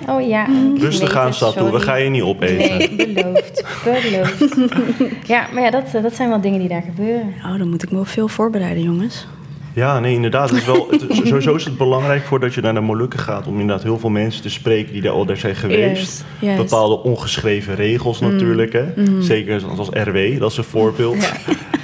[0.08, 0.48] Oh ja.
[0.76, 1.64] ik Rustig aan, Satu.
[1.64, 2.78] We gaan je niet opeten.
[2.78, 3.64] Nee, beloofd.
[3.84, 4.56] Beloofd.
[5.34, 7.34] ja, maar ja, dat, dat zijn wel dingen die daar gebeuren.
[7.46, 9.28] Oh, dan moet ik me wel veel voorbereiden, jongens.
[9.74, 10.50] Ja, nee, inderdaad.
[10.50, 13.48] Het is wel, het, sowieso is het belangrijk voordat je naar de Molukken gaat...
[13.48, 16.24] om inderdaad heel veel mensen te spreken die daar al daar zijn geweest.
[16.58, 18.74] Bepaalde ongeschreven regels natuurlijk.
[18.74, 18.86] Hè?
[19.20, 21.32] Zeker zoals RW, dat is een voorbeeld.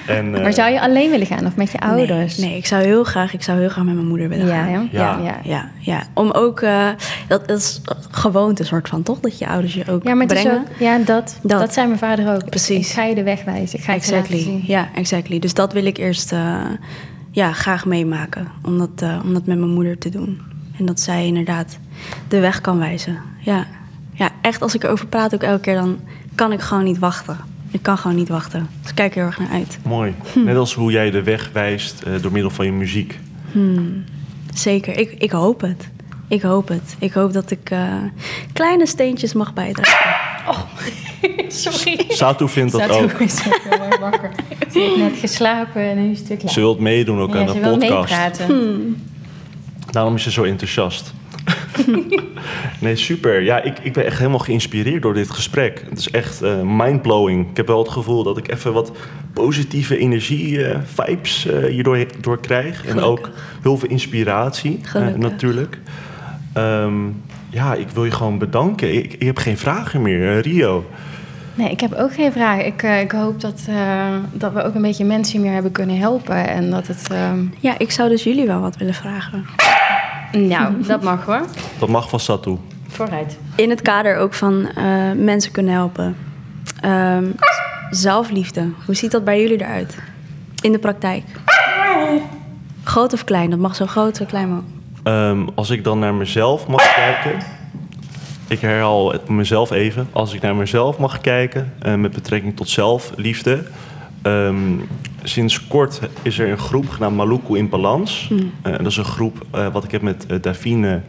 [0.07, 2.37] En, eh, Maar zou je alleen willen gaan of met je ouders?
[2.37, 4.63] Nee, nee, ik zou heel graag, ik zou heel graag met mijn moeder willen Ja,
[4.63, 4.89] gaan.
[4.91, 5.17] Ja.
[5.17, 5.19] ja.
[5.23, 5.39] ja.
[5.43, 6.03] Ja, ja.
[6.13, 6.87] Om ook, eh,
[7.27, 7.81] dat, dat is
[8.11, 9.19] gewoonte soort van, toch?
[9.19, 10.53] Dat je ouders je ook Ja, maar brengen.
[10.53, 11.59] ook, ja dat, dat.
[11.59, 11.73] Dat.
[11.73, 12.49] zei mijn vader ook.
[12.49, 12.87] Precies.
[12.87, 13.79] Ik ga je de weg wijzen.
[13.79, 14.51] Ik ga je het laten Exactly.
[14.51, 14.63] zien.
[14.65, 15.39] Ja, exactly.
[15.39, 16.55] Dus dat wil ik eerst eh,
[17.37, 18.47] ja, graag meemaken.
[18.61, 20.41] Om dat, eh, om dat met mijn moeder te doen.
[20.77, 21.79] En dat zij inderdaad
[22.27, 23.17] de weg kan wijzen.
[23.39, 23.67] Ja.
[24.13, 25.99] ja, echt als ik erover praat ook elke keer, dan
[26.35, 27.37] kan ik gewoon niet wachten.
[27.71, 28.67] Ik kan gewoon niet wachten.
[28.81, 29.79] Dus ik kijk er heel erg naar uit.
[29.83, 30.13] Mooi.
[30.33, 30.43] Hm.
[30.43, 33.19] Net als hoe jij de weg wijst eh, door middel van je muziek.
[34.53, 34.97] Zeker.
[34.97, 35.89] Ik, ik hoop het.
[36.27, 36.95] Ik hoop het.
[36.99, 37.93] Ik hoop dat ik eh,
[38.53, 40.15] kleine steentjes mag bijdragen.
[41.47, 42.05] Sorry.
[42.07, 43.11] Satu vindt dat Zat ook.
[43.11, 44.31] is ook heel erg wakker.
[44.71, 46.49] Ze heeft net geslapen en nu is het weer.
[46.49, 48.09] Ze wilt meedoen ook ja, aan ze de wil podcast.
[48.09, 49.03] meepraten.
[49.91, 51.13] Daarom is ze zo enthousiast.
[52.79, 53.41] nee, super.
[53.41, 55.83] Ja, ik, ik ben echt helemaal geïnspireerd door dit gesprek.
[55.89, 57.49] Het is echt eh, mindblowing.
[57.49, 58.91] Ik heb wel het gevoel dat ik even wat
[59.33, 62.85] positieve energie, eh, vibes eh, hierdoor door krijg.
[62.85, 63.29] En ook
[63.61, 65.79] heel veel inspiratie, eh, natuurlijk.
[66.57, 66.93] Ehm,
[67.49, 68.95] ja, ik wil je gewoon bedanken.
[68.95, 70.37] Ik, ik heb geen vragen meer.
[70.37, 70.85] Eh, Rio,
[71.57, 72.65] Nee, ik heb ook geen vragen.
[72.65, 75.97] Ik, uh, ik hoop dat, uh, dat we ook een beetje mensen meer hebben kunnen
[75.97, 76.47] helpen.
[76.47, 77.07] En dat het...
[77.11, 77.31] Uh...
[77.59, 79.45] Ja, ik zou dus jullie wel wat willen vragen.
[80.31, 81.45] Nou, dat mag hoor.
[81.79, 82.57] Dat mag van Satu.
[82.87, 83.37] Vooruit.
[83.55, 86.15] In het kader ook van uh, mensen kunnen helpen.
[86.85, 87.35] Um,
[87.89, 89.97] zelfliefde, hoe ziet dat bij jullie eruit?
[90.61, 91.23] In de praktijk?
[92.83, 93.49] Groot of klein?
[93.49, 94.76] Dat mag zo groot of klein mogelijk.
[95.07, 97.39] Um, als ik dan naar mezelf mag kijken.
[98.47, 100.07] Ik herhaal het mezelf even.
[100.11, 103.63] Als ik naar mezelf mag kijken uh, met betrekking tot zelfliefde.
[104.23, 104.87] Um,
[105.23, 108.27] sinds kort is er een groep genaamd Maluku in Balans.
[108.29, 108.37] Mm.
[108.37, 111.01] Uh, dat is een groep uh, wat ik heb met Davine.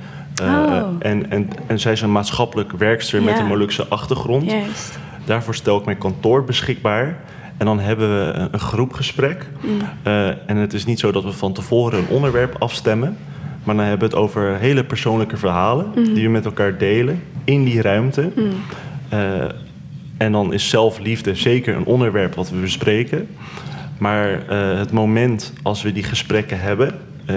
[0.43, 0.83] Oh.
[0.99, 4.51] en, en, en zij is een maatschappelijk werkster met een Molukse achtergrond.
[4.51, 4.99] Juist.
[5.25, 7.17] Daarvoor stel ik mijn kantoor beschikbaar.
[7.57, 9.47] En dan hebben we een, een groepgesprek.
[9.61, 9.71] Mm.
[10.07, 13.17] Uh, en het is niet zo dat we van tevoren een onderwerp afstemmen.
[13.69, 16.15] Maar dan hebben we het over hele persoonlijke verhalen Mhm.
[16.15, 18.31] die we met elkaar delen in die ruimte.
[18.37, 18.43] Mm.
[19.13, 19.45] Uh,
[20.17, 23.29] en dan is zelfliefde zeker een onderwerp wat we bespreken.
[23.99, 26.95] Maar uh, het moment als we die gesprekken hebben
[27.31, 27.37] uh,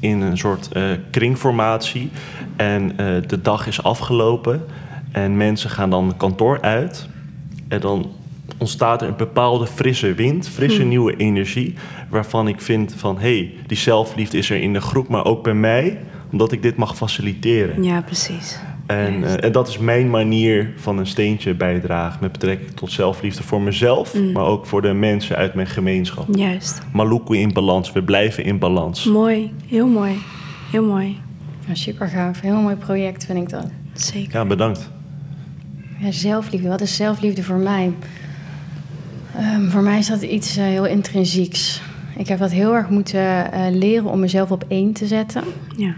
[0.00, 0.68] in een soort
[1.10, 2.10] kringformatie
[2.56, 4.64] en de dag is afgelopen
[5.12, 7.08] en mensen gaan dan kantoor uit
[7.68, 8.10] en dan
[8.58, 10.88] ontstaat er een bepaalde frisse wind, frisse Mm.
[10.88, 11.74] nieuwe energie,
[12.10, 15.42] waarvan ik vind van hé, hey, die zelfliefde is er in de groep, maar ook
[15.42, 15.98] bij mij,
[16.32, 17.82] omdat ik dit mag faciliteren.
[17.82, 18.58] Ja, precies.
[18.86, 23.42] En, uh, en dat is mijn manier van een steentje bijdragen met betrekking tot zelfliefde
[23.42, 24.32] voor mezelf, Mm.
[24.32, 26.26] maar ook voor de mensen uit mijn gemeenschap.
[26.34, 26.80] Juist.
[26.92, 29.04] Maluku in balans, we blijven in balans.
[29.04, 30.16] Mooi, heel mooi.
[30.70, 31.18] Heel mooi.
[31.66, 32.40] Ja, super gaaf.
[32.40, 33.66] Heel mooi project vind ik dat.
[33.92, 34.32] Zeker.
[34.32, 34.90] Ja, bedankt.
[35.98, 36.68] Ja, zelfliefde.
[36.68, 37.92] Wat is zelfliefde voor mij?
[39.40, 41.82] Um, voor mij is dat iets uh, heel intrinsieks.
[42.16, 45.42] Ik heb dat heel erg moeten uh, leren om mezelf op één te zetten.
[45.76, 45.94] Ja.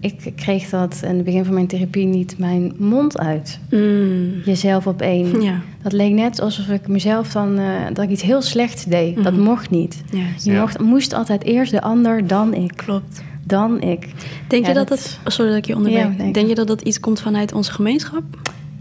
[0.00, 3.58] Ik kreeg dat in het begin van mijn therapie niet mijn mond uit.
[3.70, 4.32] Mm.
[4.44, 5.42] Jezelf op één.
[5.42, 5.60] Ja.
[5.82, 9.16] Dat leek net alsof ik mezelf dan uh, dat ik iets heel slechts deed.
[9.16, 9.22] Mm.
[9.22, 10.02] Dat mocht niet.
[10.10, 10.44] Yes.
[10.44, 10.60] Je Ja.
[10.60, 12.72] mocht, moest altijd eerst de ander, dan ik.
[12.76, 13.22] Klopt.
[13.44, 14.08] Dan ik.
[14.48, 15.18] Denk Ja, je dat dat- het...
[15.24, 16.04] oh, Sorry dat ik je onderbreek.
[16.04, 18.22] Ja, denk denk je dat dat iets komt vanuit onze gemeenschap?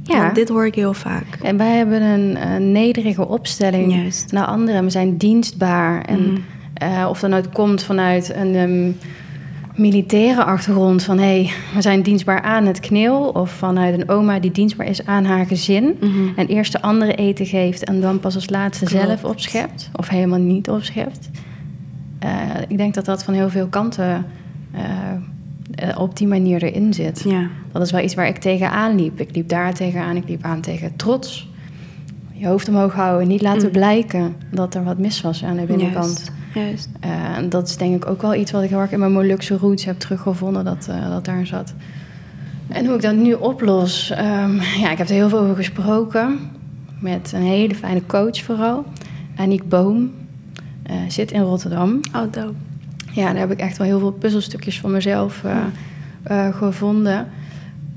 [0.07, 0.21] Ja.
[0.21, 1.25] Want dit hoor ik heel vaak.
[1.41, 4.31] En wij hebben een, een nederige opstelling Juist.
[4.31, 4.83] naar anderen.
[4.83, 6.01] We zijn dienstbaar.
[6.01, 6.37] En Mhm.
[6.73, 8.91] eh, of dat nou komt vanuit een ehm,
[9.81, 13.29] militaire achtergrond van hé, hey, we zijn dienstbaar aan het kneel.
[13.29, 15.97] Of vanuit een oma die dienstbaar is aan haar gezin.
[16.01, 16.09] Mhm.
[16.35, 19.05] En eerst de andere eten geeft en dan pas als laatste Klopt.
[19.05, 19.89] zelf opschept.
[19.95, 21.29] Of helemaal niet opschept.
[22.19, 22.29] Eh,
[22.67, 24.25] ik denk dat dat van heel veel kanten
[24.71, 24.81] eh,
[25.97, 27.23] op die manier erin zit.
[27.27, 27.47] Ja.
[27.71, 29.19] Dat is wel iets waar ik tegenaan liep.
[29.19, 30.15] Ik liep daar tegenaan.
[30.15, 31.49] Ik liep aan tegen trots.
[32.33, 33.27] Je hoofd omhoog houden.
[33.27, 33.71] Niet laten Mm.
[33.71, 36.05] blijken dat er wat mis was aan de binnenkant.
[36.07, 36.31] Juist.
[36.53, 36.89] Juist.
[36.99, 39.11] Eh, en dat is denk ik ook wel iets wat ik heel erg in mijn
[39.11, 40.65] Molukse roots heb teruggevonden.
[40.65, 41.73] Dat, eh, dat daar zat.
[42.67, 44.09] En hoe ik dat nu oplos.
[44.11, 46.39] ehm, ja, ik heb er heel veel over gesproken.
[46.99, 48.85] Met een hele fijne coach vooral.
[49.35, 50.11] Aniek Boom.
[50.83, 51.99] Eh, zit in Rotterdam.
[52.15, 52.53] Oh, dope.
[53.17, 55.57] Ja, daar heb ik echt wel heel veel puzzelstukjes van mezelf eh,
[56.23, 57.27] eh, gevonden.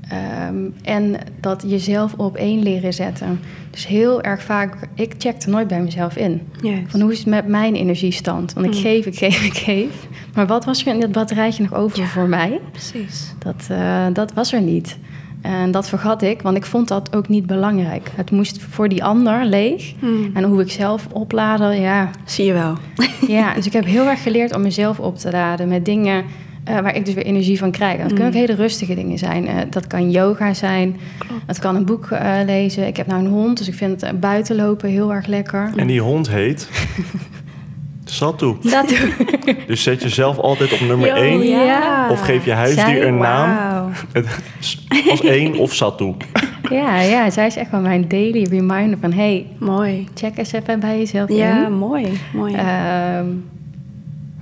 [0.09, 3.39] Ehm, en dat jezelf op één leren zetten.
[3.69, 6.41] Dus heel erg vaak, ik checkte nooit bij mezelf in.
[6.87, 8.53] Van hoe is het met mijn energiestand?
[8.53, 8.79] Want ik Mm.
[8.79, 10.07] geef, ik geef, ik geef.
[10.33, 12.05] Maar wat was er in dat batterijtje nog over Ja.
[12.05, 12.59] voor mij?
[12.71, 13.33] Precies.
[13.39, 14.97] Dat, eh, dat was er niet.
[15.41, 18.11] En dat vergat ik, want ik vond dat ook niet belangrijk.
[18.15, 19.93] Het moest voor die ander leeg.
[19.99, 20.31] Mm.
[20.33, 22.77] En hoe ik zelf opladen, ja, Zie je wel.
[23.37, 26.23] ja, dus ik heb heel erg geleerd om mezelf op te laden met dingen
[26.63, 27.93] eh, waar ik dus weer energie van krijg.
[27.93, 28.39] En dat kunnen ook Mm.
[28.39, 29.47] hele rustige dingen zijn.
[29.47, 30.95] Eh, dat kan yoga zijn.
[31.17, 31.41] Klopt.
[31.45, 32.87] Het kan een boek eh, lezen.
[32.87, 35.71] Ik heb nou een hond, dus ik vind het buiten lopen heel erg lekker.
[35.75, 36.69] En die hond heet
[38.37, 38.55] Doe
[39.67, 41.47] Dus zet jezelf altijd op nummer Yo, 1.
[41.47, 42.07] ja.
[42.11, 44.23] Of geef je huisdier Zij- een naam Wauw.
[45.09, 46.13] als één of Satu.
[46.69, 49.11] Ja, ja, zij is echt wel mijn daily reminder van...
[49.13, 50.07] hey, Mooi.
[50.15, 51.73] check eens even bij jezelf Ja, in.
[51.73, 52.19] mooi.
[52.33, 52.53] Mooi.
[52.53, 53.25] Ehm,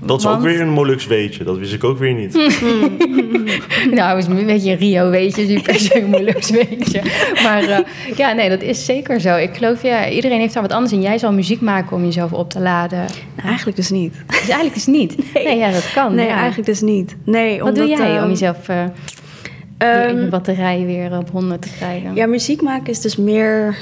[0.02, 1.44] Dat is Want- ook weer een Molux weetje.
[1.44, 2.34] Dat wist ik ook weer niet.
[3.98, 7.02] nou, is een beetje een Rio, weet je, niet per se een moeilijk weet je.
[7.44, 7.80] Maar eh,
[8.18, 9.36] ja, nee, dat is zeker zo.
[9.36, 11.02] Ik geloof, ja, iedereen heeft daar wat anders in.
[11.02, 13.06] Jij zal muziek maken om jezelf op te laden.
[13.36, 14.14] Nou, eigenlijk dus niet.
[14.28, 15.34] Dus eigenlijk is het niet.
[15.34, 16.16] Nee, ja, dat kan.
[16.16, 16.36] Nee, ja.
[16.36, 17.16] eigenlijk dus niet.
[17.24, 18.84] Nee, Wat doe jij ehm, om jezelf eh,
[19.78, 22.16] ehm, je batterij weer op 100 te krijgen?
[22.16, 23.78] Ja, muziek maken is dus meer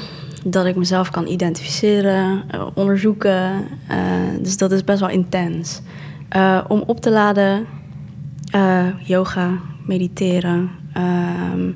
[0.45, 3.51] dat ik mezelf kan identificeren, eh, onderzoeken.
[3.87, 3.97] eh,
[4.41, 5.81] dus dat is best wel intens.
[6.29, 7.65] Eh, om op te laden,
[8.51, 9.51] eh, yoga,
[9.85, 11.71] mediteren, ehm,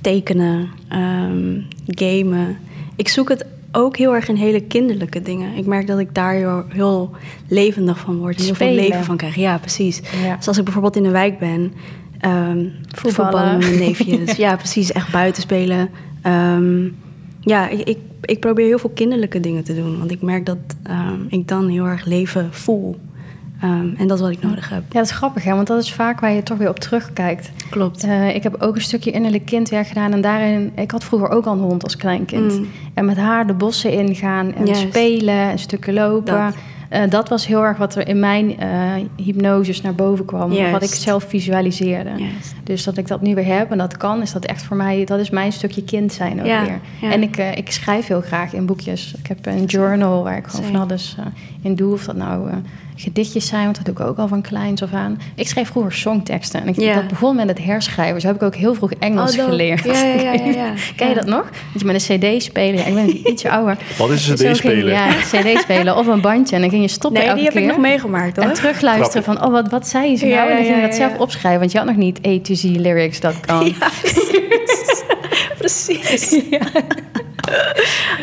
[0.00, 2.56] tekenen, ehm, gamen.
[2.96, 5.56] Ik zoek het ook heel erg in hele kinderlijke dingen.
[5.56, 7.10] Ik merk dat ik daar heel, heel
[7.48, 8.36] levendig van word.
[8.36, 8.88] en Heel veel Spelen.
[8.88, 9.34] leven van krijg.
[9.34, 10.02] Ja, precies.
[10.24, 10.36] Ja.
[10.36, 11.72] Dus als ik bijvoorbeeld in de wijk ben,
[12.18, 13.14] ehm Voetballen.
[13.14, 14.36] voetballen met mijn neefjes.
[14.46, 14.92] ja, precies.
[14.92, 15.90] Echt buiten spelen.
[17.40, 19.98] Ja, ik, ik ik probeer heel veel kinderlijke dingen te doen.
[19.98, 20.58] Want ik merk dat
[21.28, 22.96] ik dan heel erg leven voel.
[23.60, 24.82] Ehm, en dat is wat ik nodig heb.
[24.88, 25.54] Ja, dat is grappig, hè?
[25.54, 27.50] want dat is vaak waar je toch weer op terugkijkt.
[27.70, 28.04] Klopt.
[28.04, 30.12] Uh, ik heb ook een stukje innerlijk kindwerk gedaan.
[30.12, 32.58] En daarin, ik had vroeger ook al een hond als kleinkind.
[32.58, 32.66] Mm.
[32.94, 34.80] En met haar de bossen ingaan en Juist.
[34.80, 36.34] spelen en stukken lopen.
[36.34, 36.54] Dat.
[36.92, 40.52] Uh, dat was heel erg wat er in mijn uh, hypnoses naar boven kwam.
[40.52, 40.72] Juist.
[40.72, 42.10] Wat ik zelf visualiseerde.
[42.16, 42.54] Juist.
[42.64, 45.04] Dus dat ik dat nu weer heb en dat kan, is dat echt voor mij...
[45.04, 46.80] Dat is mijn stukje kind zijn ook Ja, weer.
[47.00, 47.10] ja.
[47.12, 49.14] En ik, uh, ik schrijf heel graag in boekjes.
[49.18, 51.16] Ik heb een journal waar ik gewoon van alles
[51.62, 51.92] in doe.
[51.92, 52.50] Of dat nou
[53.00, 55.20] gedichtjes zijn, want dat doe ik ook al van kleins af aan.
[55.34, 56.60] Ik schreef vroeger songteksten.
[56.60, 56.94] En ik, Ja.
[56.94, 58.20] dat begon met het herschrijven.
[58.20, 59.84] Zo heb ik ook heel vroeg Engels Oh, geleerd.
[59.84, 60.72] Ja, ja, ja, ja, ja.
[60.96, 61.20] Ken je Ja.
[61.20, 61.42] dat nog?
[61.72, 62.78] Dat je met een cd spelen.
[62.80, 63.76] Ja, ik ben ietsje ouder.
[63.98, 64.88] Wat is een Zo ging- cd-speler?
[64.92, 66.54] Ja, cd spelen of een bandje.
[66.54, 67.62] En dan ging je stoppen Nee, elke die heb keer.
[67.68, 68.44] ik nog meegemaakt hoor.
[68.44, 69.34] En terugluisteren Grappig.
[69.34, 70.48] van, oh, wat, wat zei ze Ja, nou?
[70.50, 71.60] En dan ging je ja, dat zelf opschrijven.
[71.60, 73.72] Want je had nog niet A to Z lyrics, dat kan.
[75.58, 76.40] Precies.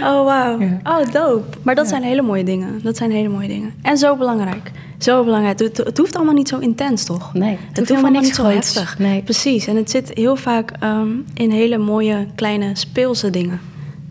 [0.04, 0.60] Oh, wauw.
[0.60, 0.80] Ja.
[0.84, 1.58] Oh, dope.
[1.62, 2.80] Maar dat zijn hele mooie dingen.
[2.84, 3.74] Dat zijn hele mooie dingen.
[3.82, 4.72] En zo belangrijk.
[4.98, 5.60] Zo belangrijk.
[5.60, 7.34] Het, het hoeft allemaal niet zo intens, toch?
[7.34, 9.00] Nee, het Het hoeft allemaal niet zo heftig.
[9.00, 9.22] Nee.
[9.22, 9.68] Precies.
[9.68, 13.60] En het zit heel vaak ehm, in hele mooie, kleine, speelse dingen.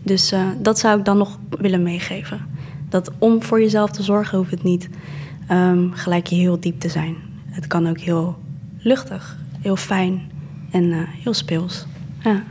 [0.03, 2.45] Dus eh, dat zou ik dan nog willen meegeven.
[2.89, 4.89] Dat om voor jezelf te zorgen hoeft het niet
[5.47, 7.15] ehm, gelijk je heel diep te zijn.
[7.45, 8.37] Het kan ook heel
[8.79, 10.31] luchtig, heel fijn
[10.71, 11.85] en eh, heel speels.
[12.19, 12.43] Ja.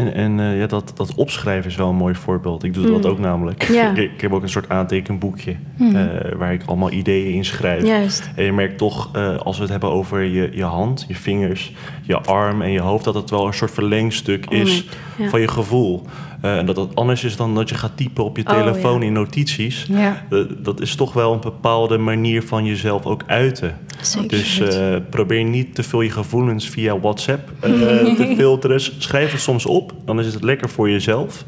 [0.00, 2.64] En, en eh, ja, dat, dat opschrijven is wel een mooi voorbeeld.
[2.64, 3.10] Ik doe dat Mm.
[3.10, 3.62] ook namelijk.
[3.62, 3.90] Ja.
[3.94, 5.96] ik, ik heb ook een soort aantekenboekje Mm.
[5.96, 7.84] eh, waar ik allemaal ideeën in schrijf.
[7.86, 8.30] Juist.
[8.36, 11.72] En je merkt toch, eh, als we het hebben over je, je hand, je vingers,
[12.02, 14.84] je arm en je hoofd, dat het wel een soort verlengstuk is
[15.18, 15.28] ja.
[15.28, 16.02] van je gevoel.
[16.40, 19.06] En dat het anders is dan dat je gaat typen op je Oh, telefoon ja.
[19.06, 19.86] in notities.
[19.88, 20.22] Ja.
[20.58, 23.76] Dat is toch wel een bepaalde manier van jezelf ook uiten.
[24.02, 24.28] Zeker.
[24.28, 27.70] Dus eh, probeer niet te veel je gevoelens via WhatsApp eh,
[28.20, 28.80] te filteren.
[28.80, 31.44] Schrijf het soms op, dan is het lekker voor jezelf.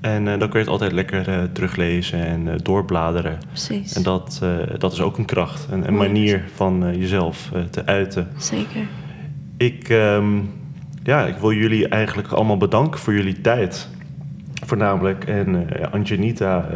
[0.00, 3.38] En eh, dan kun je het altijd lekker teruglezen en doorbladeren.
[3.48, 3.92] Precies.
[3.92, 4.40] En dat,
[4.78, 8.28] dat is ook een kracht, een, een manier van jezelf te uiten.
[8.36, 8.86] Zeker.
[9.56, 10.40] Ik, ehm,
[11.02, 13.88] ja, ik wil jullie eigenlijk allemaal bedanken voor jullie tijd.
[14.66, 15.24] Voornamelijk.
[15.24, 16.68] En eh, Anjanita,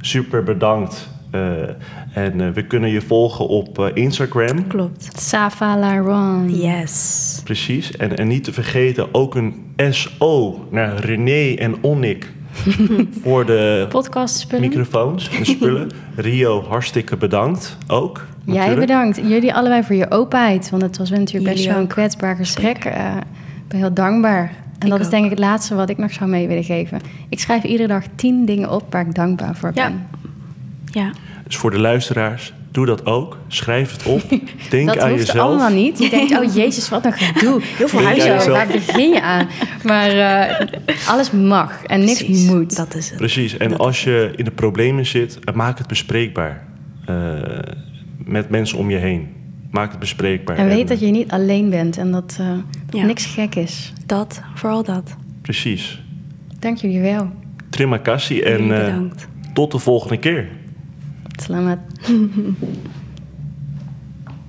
[0.00, 1.10] super bedankt.
[1.30, 1.40] Eh,
[2.14, 4.66] en eh, we kunnen je volgen op eh, Instagram.
[4.66, 5.10] Klopt.
[5.20, 6.56] Safa Laron.
[6.60, 7.40] Yes.
[7.44, 7.96] Precies.
[7.96, 9.54] En, en niet te vergeten ook een
[9.90, 12.32] SO naar René en Onnik
[13.22, 13.86] voor de
[14.60, 15.90] microfoons en spullen.
[16.16, 18.26] Rio, hartstikke bedankt ook.
[18.44, 19.16] Jij bedankt.
[19.16, 20.70] Jullie allebei voor je openheid.
[20.70, 21.88] Want het was natuurlijk best Jullie wel een ook.
[21.88, 22.84] kwetsbaar gesprek.
[22.84, 23.16] Eh,
[23.56, 24.52] ik ben heel dankbaar.
[24.78, 27.00] En Ik dat is denk ik het laatste wat ik nog zou mee willen geven.
[27.28, 29.88] Ik schrijf iedere dag tien dingen op waar ik dankbaar voor Ja.
[29.88, 30.06] ben.
[30.22, 30.27] Ja.
[31.46, 33.38] Dus voor de luisteraars, doe dat ook.
[33.48, 34.22] Schrijf het op.
[34.70, 35.48] Denk dat aan hoeft jezelf.
[35.48, 35.98] allemaal niet.
[35.98, 37.60] Je denkt, oh jezus, wat een gedoe.
[37.62, 38.56] Heel veel aan huishouden, jezelf.
[38.56, 39.46] waar begin je aan?
[39.84, 40.66] Maar eh,
[41.08, 42.46] alles mag en niks Precies.
[42.46, 42.76] moet.
[42.76, 43.18] Dat is het.
[43.18, 43.56] Precies.
[43.56, 46.66] En Dat als je in de problemen zit, eh, maak het bespreekbaar.
[47.06, 47.14] Eh,
[48.24, 49.28] met mensen om je heen.
[49.70, 50.56] Maak het bespreekbaar.
[50.56, 52.46] En weet dat je niet alleen bent en dat eh,
[52.90, 53.04] Ja.
[53.06, 53.92] niks gek is.
[54.06, 55.16] Dat, vooral dat.
[55.42, 56.02] Precies.
[56.58, 57.30] Dank jullie wel.
[57.70, 58.96] Terima kasih en eh,
[59.52, 60.48] tot de volgende keer.
[61.38, 61.78] Selamat.